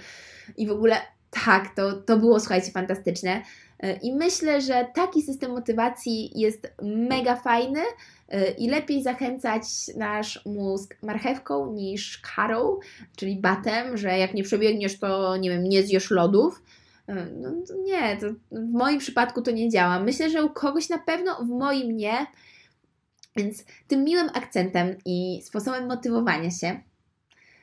i 0.57 0.67
w 0.67 0.71
ogóle 0.71 0.95
tak, 1.29 1.75
to, 1.75 1.93
to 1.93 2.17
było, 2.17 2.39
słuchajcie, 2.39 2.71
fantastyczne. 2.71 3.41
I 4.01 4.13
myślę, 4.15 4.61
że 4.61 4.87
taki 4.95 5.21
system 5.21 5.51
motywacji 5.51 6.39
jest 6.39 6.73
mega 6.81 7.35
fajny 7.35 7.81
i 8.57 8.69
lepiej 8.69 9.03
zachęcać 9.03 9.63
nasz 9.97 10.45
mózg 10.45 10.97
marchewką 11.01 11.73
niż 11.73 12.17
karą, 12.17 12.79
czyli 13.15 13.35
batem, 13.35 13.97
że 13.97 14.17
jak 14.17 14.33
nie 14.33 14.43
przebiegniesz, 14.43 14.99
to 14.99 15.37
nie 15.37 15.49
wiem, 15.49 15.63
nie 15.63 15.83
zjesz 15.83 16.11
lodów. 16.11 16.63
No, 17.07 17.49
nie, 17.83 18.17
to 18.17 18.27
w 18.51 18.71
moim 18.71 18.99
przypadku 18.99 19.41
to 19.41 19.51
nie 19.51 19.69
działa. 19.69 19.99
Myślę, 19.99 20.29
że 20.29 20.43
u 20.43 20.49
kogoś 20.49 20.89
na 20.89 20.97
pewno, 20.97 21.35
w 21.35 21.47
moim 21.47 21.97
nie. 21.97 22.27
Więc 23.35 23.65
tym 23.87 24.03
miłym 24.03 24.29
akcentem 24.33 24.95
i 25.05 25.41
sposobem 25.43 25.87
motywowania 25.87 26.51
się 26.51 26.79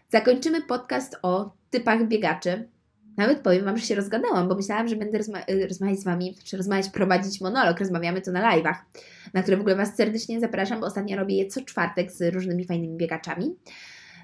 zakończymy 0.09 0.63
podcast 0.63 1.17
o 1.23 1.53
typach 1.71 2.09
biegaczy. 2.09 2.69
Nawet 3.17 3.41
powiem 3.41 3.65
Wam, 3.65 3.77
że 3.79 3.87
się 3.87 3.95
rozgadałam, 3.95 4.49
bo 4.49 4.55
myślałam, 4.55 4.89
że 4.89 4.97
będę 4.97 5.19
rozma 5.19 5.39
y, 5.51 5.67
rozmawiać 5.69 6.01
z 6.01 6.05
Wami, 6.05 6.37
czy 6.45 6.57
rozmawiać, 6.57 6.91
prowadzić 6.91 7.41
monolog. 7.41 7.81
Rozmawiamy 7.81 8.21
to 8.21 8.33
na 8.33 8.53
live'ach, 8.53 8.75
na 9.35 9.43
które 9.43 9.57
w 9.57 9.61
ogóle 9.61 9.77
Was 9.77 9.97
serdecznie 9.97 10.41
zapraszam, 10.41 10.81
bo 10.81 10.87
ostatnio 10.87 11.17
robię 11.17 11.37
je 11.37 11.47
co 11.47 11.61
czwartek 11.61 12.13
z 12.13 12.35
różnymi 12.35 12.65
fajnymi 12.65 12.97
biegaczami. 12.97 13.57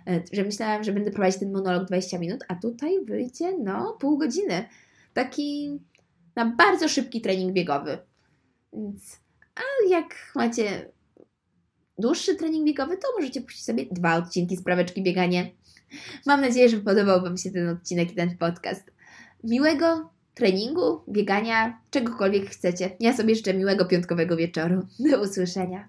e, 0.07 0.23
że 0.33 0.45
myślałam, 0.45 0.85
że 0.85 0.93
będę 0.93 1.11
prowadzić 1.11 1.41
ten 1.41 1.53
monolog 1.53 1.85
20 1.85 2.19
minut, 2.19 2.45
a 2.49 2.55
tutaj 2.55 3.05
wyjdzie, 3.05 3.59
no, 3.59 3.97
pół 4.01 4.19
godziny. 4.19 4.65
Taki 5.15 5.79
na 6.37 6.47
bardzo 6.47 6.89
szybki 6.89 7.21
trening 7.21 7.53
biegowy. 7.53 7.99
Więc, 8.73 9.21
a 9.55 9.91
jak 9.91 10.33
macie 10.35 10.91
dłuższy 11.99 12.35
trening 12.35 12.67
biegowy, 12.67 12.97
to 12.97 13.09
możecie 13.19 13.41
puścić 13.41 13.65
sobie 13.65 13.87
dwa 13.91 14.17
odcinki 14.17 14.57
z 14.57 14.63
praweczki 14.63 15.03
bieganie. 15.03 15.51
Mam 16.27 16.41
nadzieję, 16.41 16.69
że 16.69 16.77
podobał 16.77 17.23
Wam 17.23 17.37
się 17.37 17.51
ten 17.51 17.69
odcinek 17.69 18.13
i 18.13 18.15
ten 18.15 18.37
podcast. 18.37 18.91
Miłego 19.45 20.11
treningu, 20.35 21.01
biegania, 21.09 21.81
czegokolwiek 21.91 22.51
chcecie. 22.51 22.91
Ja 23.01 23.17
sobie 23.17 23.35
życzę 23.35 23.55
miłego 23.55 23.85
piątkowego 23.85 24.37
wieczoru. 24.37 24.87
Do 25.11 25.23
usłyszenia. 25.23 25.89